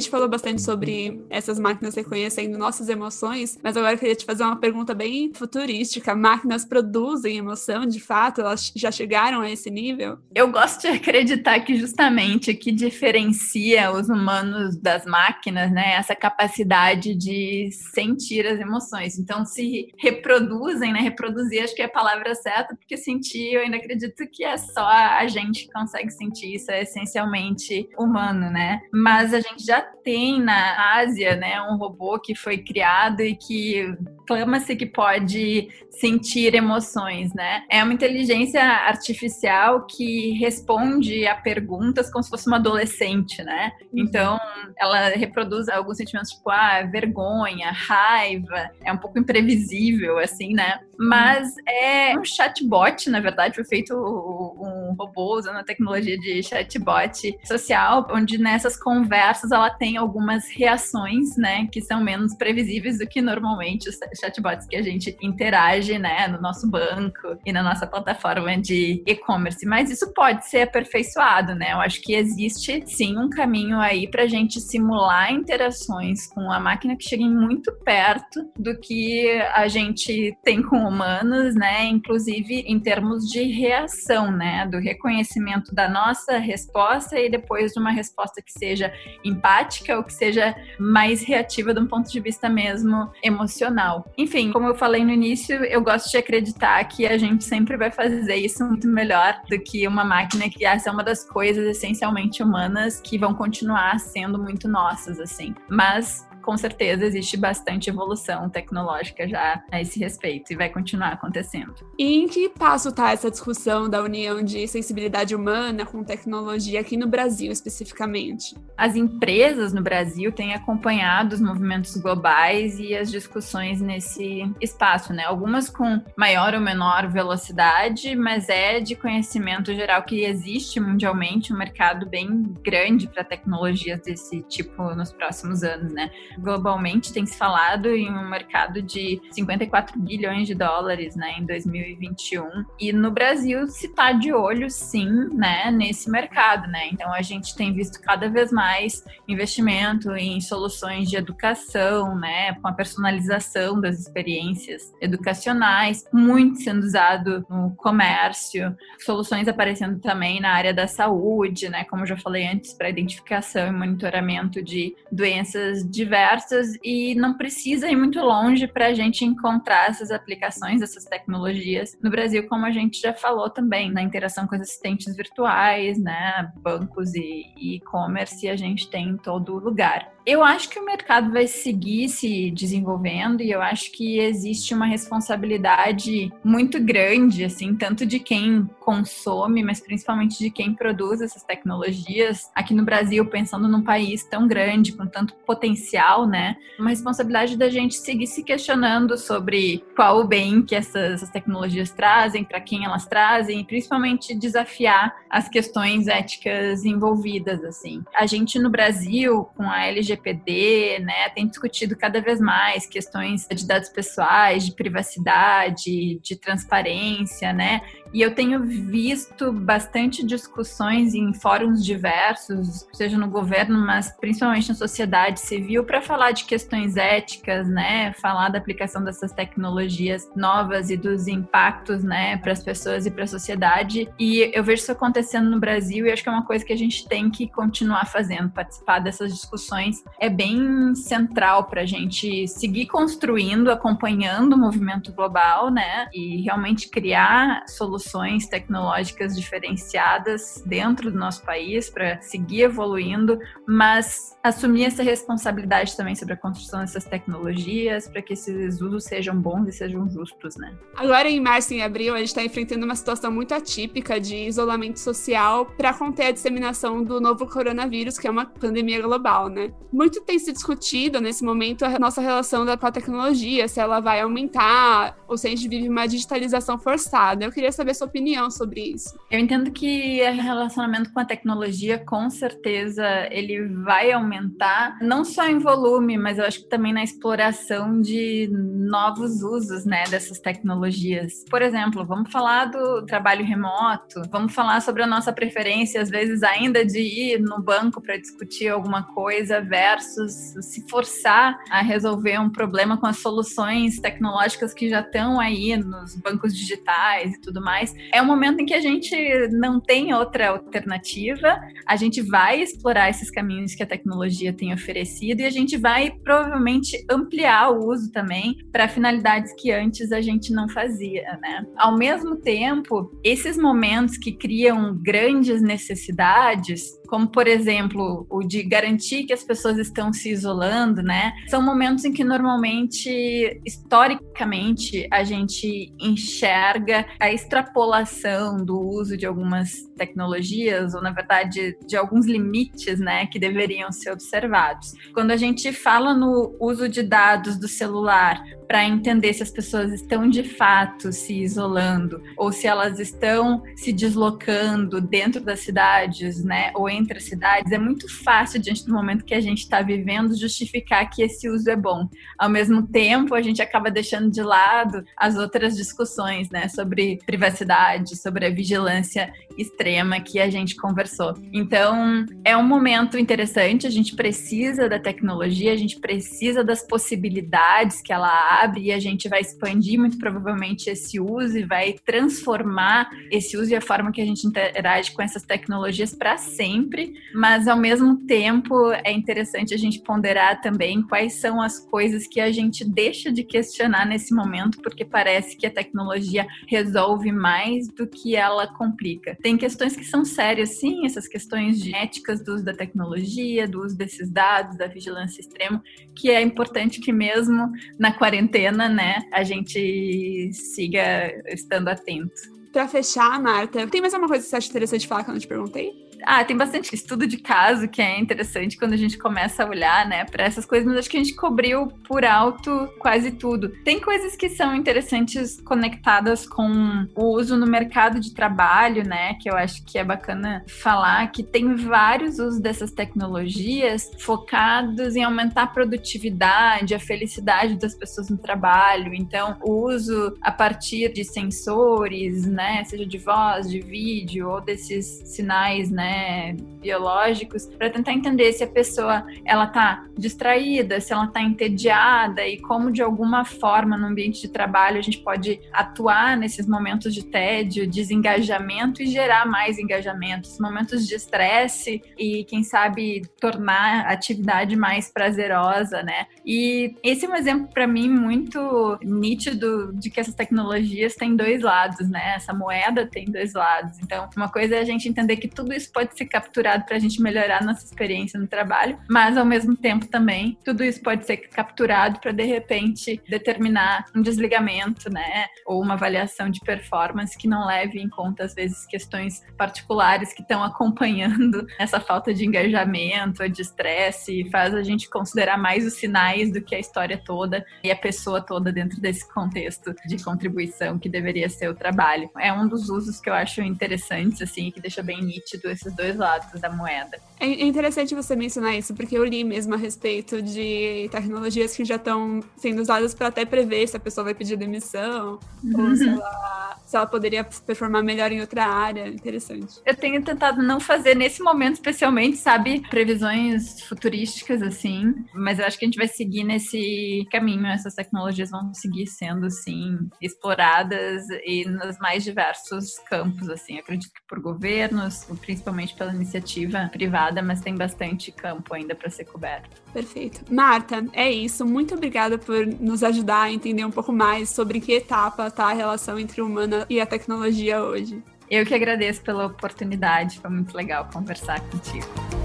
gente 0.00 0.10
falou 0.10 0.28
bastante 0.28 0.62
sobre 0.62 1.22
essas 1.28 1.58
máquinas 1.58 1.94
reconhecendo 1.94 2.56
nossas 2.56 2.88
emoções, 2.88 3.58
mas 3.62 3.76
agora 3.76 3.94
eu 3.94 3.98
queria 3.98 4.16
te 4.16 4.24
fazer 4.24 4.42
uma 4.42 4.56
pergunta 4.56 4.94
bem 4.94 5.30
futurística. 5.34 6.14
Máquinas 6.14 6.64
produzem 6.64 7.36
emoção, 7.36 7.84
de 7.84 8.00
fato? 8.00 8.40
Elas 8.40 8.72
já 8.74 8.90
chegaram 8.90 9.42
a 9.42 9.50
esse 9.50 9.70
nível? 9.70 10.18
Eu 10.34 10.50
gosto 10.50 10.80
de 10.80 10.88
acreditar 10.88 11.60
que 11.60 11.76
justamente 11.76 12.50
o 12.50 12.56
que 12.56 12.72
diferencia 12.72 13.92
os 13.92 14.08
humanos 14.08 14.76
das 14.76 15.04
máquinas, 15.04 15.70
né, 15.70 15.92
é 15.92 15.96
essa 15.96 16.16
capacidade 16.16 17.14
de 17.14 17.68
sentir 17.92 18.46
as 18.46 18.58
emoções. 18.58 19.18
Então, 19.18 19.44
se 19.44 19.92
reproduzem, 19.98 20.92
né, 20.92 21.00
reproduzir 21.00 21.62
acho 21.62 21.74
que 21.74 21.82
é 21.82 21.84
a 21.84 21.90
palavra 21.90 22.34
certa, 22.34 22.74
porque 22.74 22.96
sentir 22.96 23.54
eu 23.54 23.60
ainda 23.60 23.76
acredito 23.76 24.26
que 24.32 24.44
é 24.44 24.56
só 24.56 24.86
a 24.86 25.26
gente 25.26 25.66
que 25.66 25.72
consegue 25.72 26.10
sentir 26.10 26.54
isso, 26.54 26.70
é 26.70 26.82
essencialmente 26.82 27.88
humano, 27.98 28.50
né? 28.50 28.80
Mas 28.92 29.34
a 29.34 29.40
gente 29.40 29.64
já 29.64 29.86
tem 30.02 30.40
na 30.40 30.98
Ásia, 30.98 31.36
né, 31.36 31.60
um 31.62 31.76
robô 31.76 32.18
que 32.18 32.34
foi 32.34 32.58
criado 32.58 33.20
e 33.20 33.34
que 33.34 33.94
clama-se 34.26 34.76
que 34.76 34.86
pode 34.86 35.68
sentir 35.90 36.54
emoções, 36.54 37.34
né? 37.34 37.64
É 37.68 37.82
uma 37.82 37.92
inteligência 37.92 38.62
artificial 38.62 39.86
que 39.86 40.30
responde 40.38 41.26
a 41.26 41.34
perguntas 41.34 42.10
como 42.10 42.22
se 42.22 42.30
fosse 42.30 42.46
uma 42.46 42.56
adolescente, 42.56 43.42
né? 43.42 43.72
Uhum. 43.82 43.88
Então, 44.04 44.40
ela 44.78 45.08
reproduz 45.08 45.68
alguns 45.68 45.96
sentimentos 45.96 46.30
tipo, 46.30 46.48
ah, 46.48 46.82
vergonha, 46.84 47.70
raiva, 47.72 48.70
é 48.84 48.92
um 48.92 48.96
pouco 48.96 49.18
imprevisível, 49.18 50.18
assim, 50.18 50.54
né? 50.54 50.78
Mas 50.96 51.52
é 51.66 52.16
um 52.18 52.24
chatbot, 52.24 53.10
na 53.10 53.20
verdade, 53.20 53.54
foi 53.54 53.64
feito 53.64 53.94
um 53.94 54.94
robô, 54.98 55.38
usando 55.38 55.56
a 55.56 55.64
tecnologia 55.64 56.18
de 56.18 56.42
chatbot 56.42 57.36
social, 57.44 58.06
onde 58.10 58.38
nessas 58.38 58.76
conversas 58.76 59.50
ela 59.50 59.69
tem 59.78 59.96
algumas 59.96 60.48
reações, 60.48 61.36
né, 61.36 61.66
que 61.70 61.80
são 61.80 62.02
menos 62.02 62.34
previsíveis 62.34 62.98
do 62.98 63.06
que 63.06 63.20
normalmente 63.20 63.88
os 63.88 63.98
chatbots 64.18 64.66
que 64.66 64.76
a 64.76 64.82
gente 64.82 65.16
interage, 65.22 65.98
né, 65.98 66.28
no 66.28 66.40
nosso 66.40 66.68
banco 66.68 67.38
e 67.44 67.52
na 67.52 67.62
nossa 67.62 67.86
plataforma 67.86 68.56
de 68.56 69.02
e-commerce. 69.06 69.66
Mas 69.66 69.90
isso 69.90 70.12
pode 70.12 70.46
ser 70.48 70.62
aperfeiçoado, 70.62 71.54
né? 71.54 71.72
Eu 71.72 71.80
acho 71.80 72.00
que 72.02 72.14
existe 72.14 72.82
sim 72.86 73.18
um 73.18 73.28
caminho 73.28 73.78
aí 73.78 74.08
para 74.08 74.24
a 74.24 74.26
gente 74.26 74.60
simular 74.60 75.32
interações 75.32 76.26
com 76.26 76.50
a 76.50 76.58
máquina 76.58 76.96
que 76.96 77.04
cheguem 77.04 77.30
muito 77.30 77.72
perto 77.84 78.50
do 78.56 78.78
que 78.78 79.30
a 79.54 79.68
gente 79.68 80.36
tem 80.42 80.62
com 80.62 80.78
humanos, 80.78 81.54
né? 81.54 81.84
Inclusive 81.86 82.64
em 82.66 82.78
termos 82.80 83.24
de 83.24 83.42
reação, 83.44 84.30
né? 84.30 84.66
Do 84.66 84.78
reconhecimento 84.78 85.74
da 85.74 85.88
nossa 85.88 86.38
resposta 86.38 87.18
e 87.18 87.30
depois 87.30 87.72
de 87.72 87.80
uma 87.80 87.90
resposta 87.90 88.42
que 88.42 88.52
seja 88.52 88.92
empática 89.24 89.59
ou 89.96 90.02
que 90.02 90.12
seja 90.12 90.54
mais 90.78 91.22
reativa 91.22 91.74
de 91.74 91.80
um 91.80 91.86
ponto 91.86 92.10
de 92.10 92.20
vista 92.20 92.48
mesmo 92.48 93.10
emocional. 93.22 94.10
Enfim, 94.16 94.52
como 94.52 94.66
eu 94.66 94.74
falei 94.74 95.04
no 95.04 95.10
início, 95.10 95.64
eu 95.64 95.82
gosto 95.82 96.10
de 96.10 96.16
acreditar 96.16 96.82
que 96.84 97.06
a 97.06 97.18
gente 97.18 97.44
sempre 97.44 97.76
vai 97.76 97.90
fazer 97.90 98.36
isso 98.36 98.64
muito 98.64 98.88
melhor 98.88 99.40
do 99.48 99.58
que 99.58 99.86
uma 99.86 100.04
máquina 100.04 100.48
que 100.48 100.64
essa 100.64 100.90
é 100.90 100.92
uma 100.92 101.04
das 101.04 101.24
coisas 101.24 101.66
essencialmente 101.66 102.42
humanas 102.42 103.00
que 103.00 103.18
vão 103.18 103.34
continuar 103.34 103.98
sendo 104.00 104.38
muito 104.38 104.68
nossas 104.68 105.20
assim. 105.20 105.54
Mas 105.68 106.29
com 106.42 106.56
certeza 106.56 107.04
existe 107.04 107.36
bastante 107.36 107.90
evolução 107.90 108.48
tecnológica 108.48 109.28
já 109.28 109.62
a 109.70 109.80
esse 109.80 109.98
respeito 109.98 110.52
e 110.52 110.56
vai 110.56 110.68
continuar 110.68 111.12
acontecendo. 111.12 111.74
E 111.98 112.22
em 112.22 112.28
que 112.28 112.48
passo 112.48 112.88
está 112.88 113.12
essa 113.12 113.30
discussão 113.30 113.88
da 113.88 114.02
união 114.02 114.42
de 114.42 114.66
sensibilidade 114.66 115.34
humana 115.34 115.84
com 115.86 116.02
tecnologia 116.02 116.80
aqui 116.80 116.96
no 116.96 117.06
Brasil 117.06 117.52
especificamente? 117.52 118.56
As 118.76 118.96
empresas 118.96 119.72
no 119.72 119.82
Brasil 119.82 120.32
têm 120.32 120.54
acompanhado 120.54 121.34
os 121.34 121.40
movimentos 121.40 121.96
globais 121.96 122.78
e 122.78 122.94
as 122.94 123.10
discussões 123.10 123.80
nesse 123.80 124.50
espaço, 124.60 125.12
né? 125.12 125.24
Algumas 125.24 125.68
com 125.68 126.02
maior 126.16 126.54
ou 126.54 126.60
menor 126.60 127.08
velocidade, 127.08 128.16
mas 128.16 128.48
é 128.48 128.80
de 128.80 128.94
conhecimento 128.96 129.74
geral 129.74 130.02
que 130.02 130.24
existe 130.24 130.80
mundialmente 130.80 131.52
um 131.52 131.56
mercado 131.56 132.06
bem 132.06 132.42
grande 132.62 133.08
para 133.08 133.24
tecnologias 133.24 134.00
desse 134.00 134.42
tipo 134.42 134.94
nos 134.94 135.12
próximos 135.12 135.62
anos, 135.62 135.92
né? 135.92 136.10
Globalmente 136.40 137.12
tem 137.12 137.26
se 137.26 137.36
falado 137.36 137.88
em 137.88 138.10
um 138.10 138.28
mercado 138.28 138.82
de 138.82 139.20
54 139.30 139.98
bilhões 140.00 140.46
de 140.46 140.54
dólares, 140.54 141.14
né, 141.16 141.34
em 141.38 141.44
2021. 141.44 142.64
E 142.78 142.92
no 142.92 143.10
Brasil 143.10 143.66
se 143.68 143.86
está 143.86 144.12
de 144.12 144.32
olho, 144.32 144.70
sim, 144.70 145.10
né, 145.34 145.70
nesse 145.70 146.10
mercado, 146.10 146.68
né. 146.68 146.88
Então 146.88 147.12
a 147.12 147.22
gente 147.22 147.54
tem 147.54 147.72
visto 147.72 148.00
cada 148.00 148.28
vez 148.28 148.50
mais 148.50 149.04
investimento 149.28 150.12
em 150.12 150.40
soluções 150.40 151.08
de 151.08 151.16
educação, 151.16 152.16
né, 152.16 152.54
com 152.54 152.68
a 152.68 152.72
personalização 152.72 153.80
das 153.80 153.98
experiências 153.98 154.92
educacionais, 155.00 156.04
muito 156.12 156.62
sendo 156.62 156.84
usado 156.84 157.44
no 157.48 157.74
comércio, 157.76 158.76
soluções 158.98 159.48
aparecendo 159.48 160.00
também 160.00 160.40
na 160.40 160.52
área 160.52 160.72
da 160.72 160.86
saúde, 160.86 161.68
né, 161.68 161.84
como 161.84 162.06
já 162.06 162.16
falei 162.16 162.46
antes, 162.46 162.72
para 162.72 162.88
identificação 162.88 163.68
e 163.68 163.72
monitoramento 163.72 164.62
de 164.62 164.96
doenças 165.10 165.88
diversas 165.88 166.19
diversas 166.20 166.78
e 166.84 167.14
não 167.14 167.34
precisa 167.34 167.88
ir 167.88 167.96
muito 167.96 168.20
longe 168.20 168.66
para 168.66 168.86
a 168.86 168.94
gente 168.94 169.24
encontrar 169.24 169.88
essas 169.88 170.10
aplicações, 170.10 170.82
essas 170.82 171.04
tecnologias 171.04 171.96
no 172.02 172.10
Brasil, 172.10 172.46
como 172.48 172.66
a 172.66 172.70
gente 172.70 173.00
já 173.00 173.14
falou 173.14 173.48
também, 173.48 173.90
na 173.90 174.02
interação 174.02 174.46
com 174.46 174.54
os 174.54 174.60
assistentes 174.60 175.16
virtuais, 175.16 175.98
né, 175.98 176.52
bancos 176.56 177.14
e 177.14 177.52
e-commerce, 177.56 178.48
a 178.48 178.56
gente 178.56 178.90
tem 178.90 179.10
em 179.10 179.16
todo 179.16 179.58
lugar. 179.58 180.12
Eu 180.26 180.44
acho 180.44 180.68
que 180.68 180.78
o 180.78 180.84
mercado 180.84 181.32
vai 181.32 181.46
seguir 181.46 182.08
se 182.08 182.50
desenvolvendo 182.50 183.42
e 183.42 183.50
eu 183.50 183.62
acho 183.62 183.90
que 183.90 184.18
existe 184.18 184.74
uma 184.74 184.86
responsabilidade 184.86 186.30
muito 186.44 186.78
grande, 186.78 187.42
assim, 187.44 187.74
tanto 187.74 188.04
de 188.04 188.18
quem 188.18 188.68
consome, 188.78 189.62
mas 189.64 189.80
principalmente 189.80 190.38
de 190.38 190.50
quem 190.50 190.74
produz 190.74 191.22
essas 191.22 191.42
tecnologias. 191.42 192.50
Aqui 192.54 192.74
no 192.74 192.84
Brasil, 192.84 193.24
pensando 193.26 193.66
num 193.66 193.82
país 193.82 194.22
tão 194.24 194.46
grande, 194.46 194.92
com 194.92 195.06
tanto 195.06 195.34
potencial, 195.46 196.26
né? 196.26 196.56
Uma 196.78 196.90
responsabilidade 196.90 197.56
da 197.56 197.70
gente 197.70 197.94
seguir 197.94 198.26
se 198.26 198.44
questionando 198.44 199.16
sobre 199.16 199.82
qual 199.96 200.20
o 200.20 200.24
bem 200.24 200.62
que 200.62 200.74
essas, 200.74 201.14
essas 201.14 201.30
tecnologias 201.30 201.90
trazem, 201.92 202.44
para 202.44 202.60
quem 202.60 202.84
elas 202.84 203.06
trazem, 203.06 203.60
e 203.60 203.64
principalmente 203.64 204.34
desafiar 204.34 205.16
as 205.30 205.48
questões 205.48 206.08
éticas 206.08 206.84
envolvidas, 206.84 207.64
assim. 207.64 208.02
A 208.14 208.26
gente 208.26 208.58
no 208.58 208.68
Brasil, 208.68 209.48
com 209.56 209.62
a 209.62 209.86
LG 209.86 210.09
LGPD, 210.10 210.98
né, 211.00 211.28
tem 211.34 211.46
discutido 211.46 211.96
cada 211.96 212.20
vez 212.20 212.40
mais 212.40 212.86
questões 212.86 213.46
de 213.48 213.66
dados 213.66 213.88
pessoais, 213.88 214.64
de 214.66 214.72
privacidade, 214.72 216.18
de 216.20 216.36
transparência, 216.36 217.52
né? 217.52 217.80
E 218.12 218.20
eu 218.20 218.34
tenho 218.34 218.60
visto 218.64 219.52
bastante 219.52 220.26
discussões 220.26 221.14
em 221.14 221.32
fóruns 221.32 221.84
diversos, 221.84 222.86
seja 222.92 223.16
no 223.16 223.28
governo, 223.28 223.78
mas 223.78 224.10
principalmente 224.20 224.68
na 224.68 224.74
sociedade 224.74 225.40
civil, 225.40 225.84
para 225.84 226.02
falar 226.02 226.32
de 226.32 226.44
questões 226.44 226.96
éticas, 226.96 227.68
né? 227.68 228.12
Falar 228.14 228.48
da 228.48 228.58
aplicação 228.58 229.04
dessas 229.04 229.32
tecnologias 229.32 230.28
novas 230.34 230.90
e 230.90 230.96
dos 230.96 231.28
impactos, 231.28 232.02
né, 232.02 232.36
para 232.38 232.52
as 232.52 232.62
pessoas 232.62 233.06
e 233.06 233.10
para 233.10 233.24
a 233.24 233.26
sociedade. 233.26 234.08
E 234.18 234.50
eu 234.52 234.64
vejo 234.64 234.82
isso 234.82 234.92
acontecendo 234.92 235.48
no 235.48 235.60
Brasil 235.60 236.06
e 236.06 236.10
acho 236.10 236.22
que 236.22 236.28
é 236.28 236.32
uma 236.32 236.44
coisa 236.44 236.64
que 236.64 236.72
a 236.72 236.78
gente 236.78 237.06
tem 237.06 237.30
que 237.30 237.48
continuar 237.48 238.06
fazendo, 238.06 238.50
participar 238.50 238.98
dessas 238.98 239.32
discussões 239.32 240.02
é 240.18 240.28
bem 240.28 240.94
central 240.94 241.64
para 241.64 241.82
a 241.82 241.86
gente 241.86 242.48
seguir 242.48 242.86
construindo, 242.86 243.70
acompanhando 243.70 244.54
o 244.54 244.58
movimento 244.58 245.12
global, 245.12 245.70
né? 245.70 246.08
E 246.12 246.42
realmente 246.42 246.88
criar 246.88 247.64
soluções 247.68 247.99
soluções 248.00 248.46
tecnológicas 248.46 249.36
diferenciadas 249.36 250.62
dentro 250.66 251.10
do 251.10 251.18
nosso 251.18 251.44
país 251.44 251.90
para 251.90 252.20
seguir 252.20 252.62
evoluindo, 252.62 253.38
mas 253.66 254.36
assumir 254.42 254.84
essa 254.84 255.02
responsabilidade 255.02 255.96
também 255.96 256.14
sobre 256.14 256.34
a 256.34 256.36
construção 256.36 256.80
dessas 256.80 257.04
tecnologias 257.04 258.08
para 258.08 258.22
que 258.22 258.32
esses 258.32 258.80
usos 258.80 259.04
sejam 259.04 259.36
bons 259.36 259.68
e 259.68 259.72
sejam 259.72 260.08
justos, 260.10 260.56
né? 260.56 260.74
Agora 260.96 261.28
em 261.28 261.40
março 261.40 261.74
e 261.74 261.82
abril 261.82 262.14
a 262.14 262.18
gente 262.18 262.28
está 262.28 262.42
enfrentando 262.42 262.84
uma 262.84 262.94
situação 262.94 263.30
muito 263.30 263.54
atípica 263.54 264.18
de 264.18 264.36
isolamento 264.36 264.98
social 264.98 265.66
para 265.66 265.92
conter 265.92 266.26
a 266.26 266.30
disseminação 266.32 267.04
do 267.04 267.20
novo 267.20 267.46
coronavírus, 267.46 268.18
que 268.18 268.26
é 268.26 268.30
uma 268.30 268.46
pandemia 268.46 269.00
global, 269.02 269.48
né? 269.48 269.72
Muito 269.92 270.20
tem 270.22 270.38
se 270.38 270.52
discutido 270.52 271.20
nesse 271.20 271.44
momento 271.44 271.84
a 271.84 271.98
nossa 271.98 272.20
relação 272.20 272.64
com 272.64 272.86
a 272.86 272.92
tecnologia, 272.92 273.68
se 273.68 273.80
ela 273.80 274.00
vai 274.00 274.20
aumentar 274.20 275.16
ou 275.26 275.36
se 275.36 275.46
a 275.46 275.50
gente 275.50 275.68
vive 275.68 275.88
uma 275.88 276.06
digitalização 276.06 276.78
forçada. 276.78 277.44
Eu 277.44 277.52
queria 277.52 277.72
saber 277.72 277.89
saber 277.90 277.94
sua 277.94 278.06
opinião 278.06 278.50
sobre 278.50 278.80
isso. 278.80 279.18
Eu 279.30 279.38
entendo 279.38 279.70
que 279.70 280.22
o 280.22 280.42
relacionamento 280.42 281.12
com 281.12 281.20
a 281.20 281.24
tecnologia, 281.24 281.98
com 281.98 282.30
certeza, 282.30 283.04
ele 283.30 283.66
vai 283.84 284.12
aumentar, 284.12 284.98
não 285.00 285.24
só 285.24 285.46
em 285.48 285.58
volume, 285.58 286.16
mas 286.16 286.38
eu 286.38 286.44
acho 286.44 286.62
que 286.62 286.68
também 286.68 286.92
na 286.92 287.02
exploração 287.02 288.00
de 288.00 288.48
novos 288.50 289.42
usos, 289.42 289.84
né, 289.84 290.04
dessas 290.04 290.38
tecnologias. 290.38 291.44
Por 291.48 291.62
exemplo, 291.62 292.04
vamos 292.04 292.30
falar 292.30 292.66
do 292.66 293.04
trabalho 293.04 293.44
remoto, 293.44 294.22
vamos 294.30 294.54
falar 294.54 294.80
sobre 294.80 295.02
a 295.02 295.06
nossa 295.06 295.32
preferência, 295.32 296.00
às 296.00 296.10
vezes, 296.10 296.42
ainda 296.42 296.84
de 296.84 297.00
ir 297.00 297.40
no 297.40 297.60
banco 297.62 298.00
para 298.00 298.16
discutir 298.16 298.68
alguma 298.68 299.02
coisa 299.02 299.60
versus 299.60 300.54
se 300.60 300.88
forçar 300.88 301.58
a 301.70 301.82
resolver 301.82 302.38
um 302.38 302.50
problema 302.50 302.96
com 302.96 303.06
as 303.06 303.18
soluções 303.18 303.98
tecnológicas 304.00 304.74
que 304.74 304.88
já 304.88 305.00
estão 305.00 305.38
aí 305.38 305.76
nos 305.76 306.16
bancos 306.16 306.56
digitais 306.56 307.34
e 307.34 307.40
tudo 307.40 307.60
mais 307.60 307.79
mais. 307.80 307.94
É 308.12 308.20
um 308.20 308.26
momento 308.26 308.60
em 308.60 308.66
que 308.66 308.74
a 308.74 308.80
gente 308.80 309.14
não 309.48 309.80
tem 309.80 310.12
outra 310.12 310.50
alternativa, 310.50 311.60
a 311.86 311.96
gente 311.96 312.20
vai 312.20 312.60
explorar 312.60 313.08
esses 313.08 313.30
caminhos 313.30 313.74
que 313.74 313.82
a 313.82 313.86
tecnologia 313.86 314.52
tem 314.52 314.72
oferecido 314.72 315.40
e 315.40 315.46
a 315.46 315.50
gente 315.50 315.76
vai 315.76 316.10
provavelmente 316.22 317.04
ampliar 317.10 317.70
o 317.70 317.88
uso 317.88 318.12
também 318.12 318.56
para 318.70 318.88
finalidades 318.88 319.52
que 319.58 319.72
antes 319.72 320.12
a 320.12 320.20
gente 320.20 320.52
não 320.52 320.68
fazia, 320.68 321.38
né? 321.42 321.64
Ao 321.76 321.96
mesmo 321.96 322.36
tempo, 322.36 323.10
esses 323.24 323.56
momentos 323.56 324.16
que 324.18 324.32
criam 324.32 324.96
grandes 325.02 325.62
necessidades 325.62 326.99
como 327.10 327.26
por 327.26 327.48
exemplo 327.48 328.24
o 328.30 328.44
de 328.44 328.62
garantir 328.62 329.24
que 329.24 329.32
as 329.32 329.42
pessoas 329.42 329.76
estão 329.78 330.12
se 330.12 330.30
isolando, 330.30 331.02
né? 331.02 331.32
São 331.48 331.60
momentos 331.60 332.04
em 332.04 332.12
que 332.12 332.22
normalmente, 332.22 333.60
historicamente, 333.66 335.08
a 335.10 335.24
gente 335.24 335.92
enxerga 335.98 337.04
a 337.18 337.32
extrapolação 337.32 338.64
do 338.64 338.80
uso 338.80 339.16
de 339.16 339.26
algumas 339.26 339.82
tecnologias, 339.96 340.94
ou 340.94 341.02
na 341.02 341.10
verdade 341.10 341.76
de 341.84 341.96
alguns 341.96 342.26
limites, 342.26 343.00
né, 343.00 343.26
que 343.26 343.38
deveriam 343.38 343.90
ser 343.90 344.12
observados. 344.12 344.92
Quando 345.12 345.32
a 345.32 345.36
gente 345.36 345.72
fala 345.72 346.14
no 346.14 346.56
uso 346.60 346.88
de 346.88 347.02
dados 347.02 347.58
do 347.58 347.66
celular 347.66 348.40
para 348.70 348.84
entender 348.84 349.34
se 349.34 349.42
as 349.42 349.50
pessoas 349.50 349.92
estão 349.92 350.30
de 350.30 350.44
fato 350.44 351.12
se 351.12 351.42
isolando 351.42 352.22
ou 352.36 352.52
se 352.52 352.68
elas 352.68 353.00
estão 353.00 353.64
se 353.74 353.92
deslocando 353.92 355.00
dentro 355.00 355.40
das 355.40 355.58
cidades, 355.58 356.44
né, 356.44 356.70
ou 356.76 356.88
entre 356.88 357.18
as 357.18 357.24
cidades, 357.24 357.72
é 357.72 357.78
muito 357.78 358.08
fácil 358.22 358.60
diante 358.60 358.86
do 358.86 358.92
momento 358.92 359.24
que 359.24 359.34
a 359.34 359.40
gente 359.40 359.58
está 359.58 359.82
vivendo 359.82 360.38
justificar 360.38 361.10
que 361.10 361.20
esse 361.20 361.48
uso 361.48 361.68
é 361.68 361.74
bom. 361.74 362.08
Ao 362.38 362.48
mesmo 362.48 362.86
tempo, 362.86 363.34
a 363.34 363.42
gente 363.42 363.60
acaba 363.60 363.90
deixando 363.90 364.30
de 364.30 364.40
lado 364.40 365.02
as 365.16 365.36
outras 365.36 365.74
discussões, 365.74 366.48
né, 366.48 366.68
sobre 366.68 367.18
privacidade, 367.26 368.16
sobre 368.16 368.46
a 368.46 368.50
vigilância 368.50 369.32
extrema 369.58 370.20
que 370.20 370.38
a 370.38 370.48
gente 370.48 370.76
conversou. 370.76 371.34
Então, 371.52 372.24
é 372.44 372.56
um 372.56 372.62
momento 372.62 373.18
interessante, 373.18 373.84
a 373.84 373.90
gente 373.90 374.14
precisa 374.14 374.88
da 374.88 375.00
tecnologia, 375.00 375.72
a 375.72 375.76
gente 375.76 375.98
precisa 375.98 376.62
das 376.62 376.86
possibilidades 376.86 378.00
que 378.00 378.12
ela 378.12 378.59
abre 378.60 378.82
e 378.82 378.92
a 378.92 378.98
gente 378.98 379.28
vai 379.28 379.40
expandir 379.40 379.98
muito 379.98 380.18
provavelmente 380.18 380.90
esse 380.90 381.18
uso 381.18 381.58
e 381.58 381.64
vai 381.64 381.94
transformar 382.04 383.10
esse 383.30 383.56
uso 383.56 383.70
e 383.70 383.74
a 383.74 383.80
forma 383.80 384.12
que 384.12 384.20
a 384.20 384.24
gente 384.24 384.46
interage 384.46 385.12
com 385.12 385.22
essas 385.22 385.42
tecnologias 385.42 386.14
para 386.14 386.36
sempre, 386.36 387.14
mas 387.34 387.66
ao 387.66 387.76
mesmo 387.76 388.26
tempo 388.26 388.92
é 389.04 389.12
interessante 389.12 389.74
a 389.74 389.78
gente 389.78 390.00
ponderar 390.00 390.60
também 390.60 391.02
quais 391.02 391.34
são 391.34 391.60
as 391.60 391.78
coisas 391.78 392.26
que 392.26 392.40
a 392.40 392.50
gente 392.52 392.84
deixa 392.84 393.32
de 393.32 393.42
questionar 393.42 394.06
nesse 394.06 394.34
momento, 394.34 394.80
porque 394.82 395.04
parece 395.04 395.56
que 395.56 395.66
a 395.66 395.70
tecnologia 395.70 396.46
resolve 396.68 397.32
mais 397.32 397.88
do 397.88 398.06
que 398.06 398.36
ela 398.36 398.66
complica. 398.66 399.36
Tem 399.42 399.56
questões 399.56 399.96
que 399.96 400.04
são 400.04 400.24
sérias, 400.24 400.80
sim, 400.80 401.06
essas 401.06 401.26
questões 401.26 401.80
de 401.80 401.94
éticas 401.94 402.42
do 402.44 402.54
uso 402.54 402.64
da 402.64 402.74
tecnologia, 402.74 403.66
do 403.66 403.82
uso 403.82 403.96
desses 403.96 404.30
dados, 404.30 404.76
da 404.76 404.86
vigilância 404.86 405.40
extrema, 405.40 405.82
que 406.14 406.30
é 406.30 406.40
importante 406.42 407.00
que 407.00 407.12
mesmo 407.12 407.70
na 407.98 408.12
quarentena, 408.12 408.49
né, 408.88 409.22
a 409.32 409.42
gente 409.42 410.50
siga 410.52 411.32
estando 411.46 411.88
atento. 411.88 412.60
Para 412.72 412.86
fechar, 412.86 413.40
Marta, 413.40 413.86
tem 413.88 414.00
mais 414.00 414.14
alguma 414.14 414.28
coisa 414.28 414.44
que 414.44 414.50
você 414.50 414.56
acha 414.56 414.68
interessante 414.68 415.06
falar 415.06 415.24
que 415.24 415.30
eu 415.30 415.34
não 415.34 415.40
te 415.40 415.48
perguntei? 415.48 416.09
Ah, 416.24 416.44
tem 416.44 416.56
bastante 416.56 416.94
estudo 416.94 417.26
de 417.26 417.38
caso 417.38 417.88
que 417.88 418.02
é 418.02 418.18
interessante 418.18 418.76
quando 418.76 418.92
a 418.92 418.96
gente 418.96 419.18
começa 419.18 419.64
a 419.64 419.68
olhar, 419.68 420.06
né, 420.06 420.24
para 420.24 420.44
essas 420.44 420.64
coisas, 420.66 420.86
mas 420.86 420.98
acho 420.98 421.10
que 421.10 421.16
a 421.16 421.22
gente 421.22 421.34
cobriu 421.34 421.88
por 422.06 422.24
alto 422.24 422.88
quase 422.98 423.32
tudo. 423.32 423.70
Tem 423.84 424.00
coisas 424.00 424.36
que 424.36 424.48
são 424.48 424.74
interessantes 424.74 425.60
conectadas 425.60 426.46
com 426.46 427.06
o 427.14 427.36
uso 427.36 427.56
no 427.56 427.66
mercado 427.66 428.20
de 428.20 428.34
trabalho, 428.34 429.06
né, 429.06 429.34
que 429.34 429.50
eu 429.50 429.56
acho 429.56 429.84
que 429.84 429.98
é 429.98 430.04
bacana 430.04 430.64
falar 430.68 431.30
que 431.30 431.42
tem 431.42 431.74
vários 431.74 432.38
usos 432.38 432.60
dessas 432.60 432.90
tecnologias 432.90 434.10
focados 434.18 435.16
em 435.16 435.24
aumentar 435.24 435.62
a 435.62 435.66
produtividade, 435.66 436.94
a 436.94 437.00
felicidade 437.00 437.76
das 437.76 437.94
pessoas 437.94 438.28
no 438.28 438.38
trabalho. 438.38 439.14
Então, 439.14 439.56
o 439.62 439.86
uso 439.86 440.34
a 440.40 440.52
partir 440.52 441.12
de 441.12 441.24
sensores, 441.24 442.46
né, 442.46 442.84
seja 442.84 443.06
de 443.06 443.18
voz, 443.18 443.68
de 443.68 443.80
vídeo 443.80 444.48
ou 444.48 444.60
desses 444.60 445.22
sinais, 445.24 445.90
né, 445.90 446.09
né, 446.10 446.56
biológicos, 446.80 447.66
para 447.66 447.90
tentar 447.90 448.12
entender 448.12 448.52
se 448.52 448.64
a 448.64 448.66
pessoa 448.66 449.24
ela 449.44 449.66
tá 449.66 450.06
distraída, 450.16 451.00
se 451.00 451.12
ela 451.12 451.26
tá 451.26 451.40
entediada 451.40 452.46
e 452.46 452.58
como 452.58 452.90
de 452.90 453.02
alguma 453.02 453.44
forma 453.44 453.96
no 453.96 454.06
ambiente 454.06 454.40
de 454.40 454.48
trabalho 454.48 454.98
a 454.98 455.02
gente 455.02 455.18
pode 455.18 455.60
atuar 455.72 456.36
nesses 456.36 456.66
momentos 456.66 457.14
de 457.14 457.24
tédio, 457.24 457.88
desengajamento 457.88 459.02
e 459.02 459.06
gerar 459.06 459.46
mais 459.46 459.78
engajamento, 459.78 460.48
momentos 460.60 461.06
de 461.06 461.14
estresse 461.14 462.02
e 462.18 462.44
quem 462.44 462.62
sabe 462.62 463.22
tornar 463.40 464.06
a 464.06 464.12
atividade 464.12 464.74
mais 464.74 465.10
prazerosa, 465.10 466.02
né? 466.02 466.26
E 466.44 466.94
esse 467.02 467.26
é 467.26 467.28
um 467.28 467.36
exemplo 467.36 467.68
para 467.72 467.86
mim 467.86 468.08
muito 468.08 468.98
nítido 469.02 469.92
de 469.94 470.10
que 470.10 470.18
essas 470.18 470.34
tecnologias 470.34 471.14
têm 471.14 471.36
dois 471.36 471.62
lados, 471.62 472.08
né? 472.08 472.34
Essa 472.36 472.52
moeda 472.52 473.06
tem 473.06 473.26
dois 473.26 473.54
lados. 473.54 473.98
Então, 474.00 474.28
uma 474.36 474.48
coisa 474.48 474.76
é 474.76 474.80
a 474.80 474.84
gente 474.84 475.08
entender 475.08 475.36
que 475.36 475.48
tudo 475.48 475.72
isso 475.72 475.90
pode 475.92 475.99
ser 476.08 476.26
capturado 476.26 476.84
para 476.84 476.96
a 476.96 476.98
gente 476.98 477.20
melhorar 477.22 477.64
nossa 477.64 477.84
experiência 477.84 478.38
no 478.38 478.46
trabalho, 478.46 478.98
mas 479.08 479.36
ao 479.36 479.44
mesmo 479.44 479.76
tempo 479.76 480.06
também 480.06 480.58
tudo 480.64 480.84
isso 480.84 481.02
pode 481.02 481.26
ser 481.26 481.36
capturado 481.36 482.20
para 482.20 482.32
de 482.32 482.44
repente 482.44 483.20
determinar 483.28 484.04
um 484.14 484.22
desligamento, 484.22 485.10
né, 485.10 485.46
ou 485.66 485.82
uma 485.82 485.94
avaliação 485.94 486.50
de 486.50 486.60
performance 486.60 487.36
que 487.36 487.48
não 487.48 487.66
leve 487.66 488.00
em 488.00 488.08
conta 488.08 488.44
às 488.44 488.54
vezes 488.54 488.86
questões 488.86 489.42
particulares 489.56 490.32
que 490.32 490.42
estão 490.42 490.62
acompanhando 490.62 491.66
essa 491.78 492.00
falta 492.00 492.32
de 492.32 492.44
engajamento, 492.44 493.48
de 493.48 493.62
estresse, 493.62 494.48
faz 494.50 494.74
a 494.74 494.82
gente 494.82 495.08
considerar 495.08 495.56
mais 495.56 495.86
os 495.86 495.94
sinais 495.94 496.52
do 496.52 496.60
que 496.60 496.74
a 496.74 496.78
história 496.78 497.16
toda 497.18 497.64
e 497.82 497.90
a 497.90 497.96
pessoa 497.96 498.40
toda 498.40 498.72
dentro 498.72 499.00
desse 499.00 499.28
contexto 499.32 499.94
de 500.06 500.22
contribuição 500.22 500.98
que 500.98 501.08
deveria 501.08 501.48
ser 501.48 501.68
o 501.68 501.74
trabalho. 501.74 502.30
É 502.38 502.52
um 502.52 502.68
dos 502.68 502.88
usos 502.88 503.20
que 503.20 503.28
eu 503.28 503.34
acho 503.34 503.62
interessantes 503.62 504.42
assim, 504.42 504.70
que 504.70 504.80
deixa 504.80 505.02
bem 505.02 505.22
nítido 505.22 505.70
esse 505.70 505.89
dois 505.94 506.16
lados 506.16 506.60
da 506.60 506.70
moeda. 506.70 507.18
É 507.40 507.64
interessante 507.64 508.14
você 508.14 508.36
mencionar 508.36 508.76
isso, 508.76 508.94
porque 508.94 509.16
eu 509.16 509.24
li 509.24 509.42
mesmo 509.42 509.72
a 509.72 509.78
respeito 509.78 510.42
de 510.42 511.08
tecnologias 511.10 511.74
que 511.74 511.86
já 511.86 511.96
estão 511.96 512.40
sendo 512.58 512.82
usadas 512.82 513.14
para 513.14 513.28
até 513.28 513.46
prever 513.46 513.88
se 513.88 513.96
a 513.96 514.00
pessoa 514.00 514.24
vai 514.26 514.34
pedir 514.34 514.58
demissão, 514.58 515.38
uhum. 515.64 515.88
ou 515.88 515.96
se 515.96 516.06
ela, 516.06 516.76
se 516.84 516.96
ela 516.96 517.06
poderia 517.06 517.42
performar 517.42 518.04
melhor 518.04 518.30
em 518.30 518.42
outra 518.42 518.66
área. 518.66 519.08
Interessante. 519.08 519.80
Eu 519.86 519.96
tenho 519.96 520.22
tentado 520.22 520.62
não 520.62 520.78
fazer 520.78 521.16
nesse 521.16 521.42
momento, 521.42 521.76
especialmente, 521.76 522.36
sabe, 522.36 522.82
previsões 522.90 523.80
futurísticas, 523.84 524.60
assim, 524.60 525.14
mas 525.34 525.58
eu 525.58 525.64
acho 525.64 525.78
que 525.78 525.86
a 525.86 525.88
gente 525.88 525.96
vai 525.96 526.08
seguir 526.08 526.44
nesse 526.44 527.26
caminho. 527.32 527.66
Essas 527.68 527.94
tecnologias 527.94 528.50
vão 528.50 528.74
seguir 528.74 529.06
sendo, 529.06 529.46
assim, 529.46 529.96
exploradas 530.20 531.24
e 531.46 531.64
nos 531.64 531.98
mais 531.98 532.22
diversos 532.22 532.98
campos, 533.08 533.48
assim. 533.48 533.76
Eu 533.76 533.80
acredito 533.80 534.12
que 534.12 534.20
por 534.28 534.40
governos, 534.40 535.24
principalmente 535.40 535.79
principalmente 535.80 535.94
pela 535.94 536.12
iniciativa 536.12 536.90
privada, 536.92 537.42
mas 537.42 537.60
tem 537.60 537.74
bastante 537.74 538.30
campo 538.30 538.74
ainda 538.74 538.94
para 538.94 539.08
ser 539.08 539.24
coberto. 539.24 539.70
Perfeito. 539.92 540.52
Marta, 540.52 541.04
é 541.12 541.30
isso. 541.30 541.64
Muito 541.64 541.94
obrigada 541.94 542.38
por 542.38 542.66
nos 542.66 543.02
ajudar 543.02 543.42
a 543.42 543.52
entender 543.52 543.84
um 543.84 543.90
pouco 543.90 544.12
mais 544.12 544.50
sobre 544.50 544.80
que 544.80 544.92
etapa 544.92 545.46
está 545.46 545.66
a 545.66 545.72
relação 545.72 546.18
entre 546.18 546.40
o 546.42 546.46
humano 546.46 546.84
e 546.88 547.00
a 547.00 547.06
tecnologia 547.06 547.82
hoje. 547.82 548.22
Eu 548.50 548.66
que 548.66 548.74
agradeço 548.74 549.22
pela 549.22 549.46
oportunidade, 549.46 550.40
foi 550.40 550.50
muito 550.50 550.76
legal 550.76 551.08
conversar 551.12 551.60
contigo. 551.68 552.39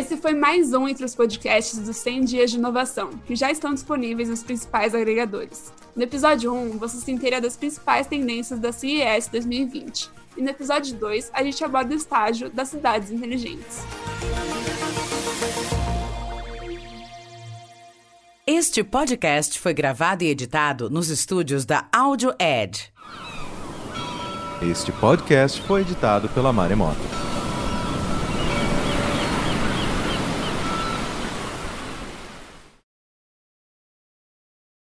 Esse 0.00 0.16
foi 0.16 0.32
mais 0.32 0.72
um 0.72 0.88
entre 0.88 1.04
os 1.04 1.14
podcasts 1.14 1.78
dos 1.78 1.94
100 1.98 2.24
Dias 2.24 2.50
de 2.50 2.56
Inovação, 2.56 3.10
que 3.26 3.36
já 3.36 3.50
estão 3.50 3.74
disponíveis 3.74 4.30
nos 4.30 4.42
principais 4.42 4.94
agregadores. 4.94 5.70
No 5.94 6.02
episódio 6.02 6.54
1, 6.54 6.78
você 6.78 6.96
se 6.96 7.12
inteira 7.12 7.38
das 7.38 7.54
principais 7.54 8.06
tendências 8.06 8.58
da 8.58 8.72
CES 8.72 9.28
2020. 9.30 10.10
E 10.38 10.40
no 10.40 10.48
episódio 10.48 10.96
2, 10.96 11.30
a 11.34 11.42
gente 11.44 11.62
aborda 11.62 11.92
o 11.92 11.96
estágio 11.98 12.48
das 12.48 12.68
cidades 12.68 13.10
inteligentes. 13.10 13.80
Este 18.46 18.82
podcast 18.82 19.58
foi 19.58 19.74
gravado 19.74 20.24
e 20.24 20.28
editado 20.28 20.88
nos 20.88 21.10
estúdios 21.10 21.66
da 21.66 21.86
Audio 21.92 22.34
Edge. 22.40 22.88
Este 24.62 24.92
podcast 24.92 25.60
foi 25.60 25.82
editado 25.82 26.26
pela 26.30 26.54
Maremoto. 26.54 27.29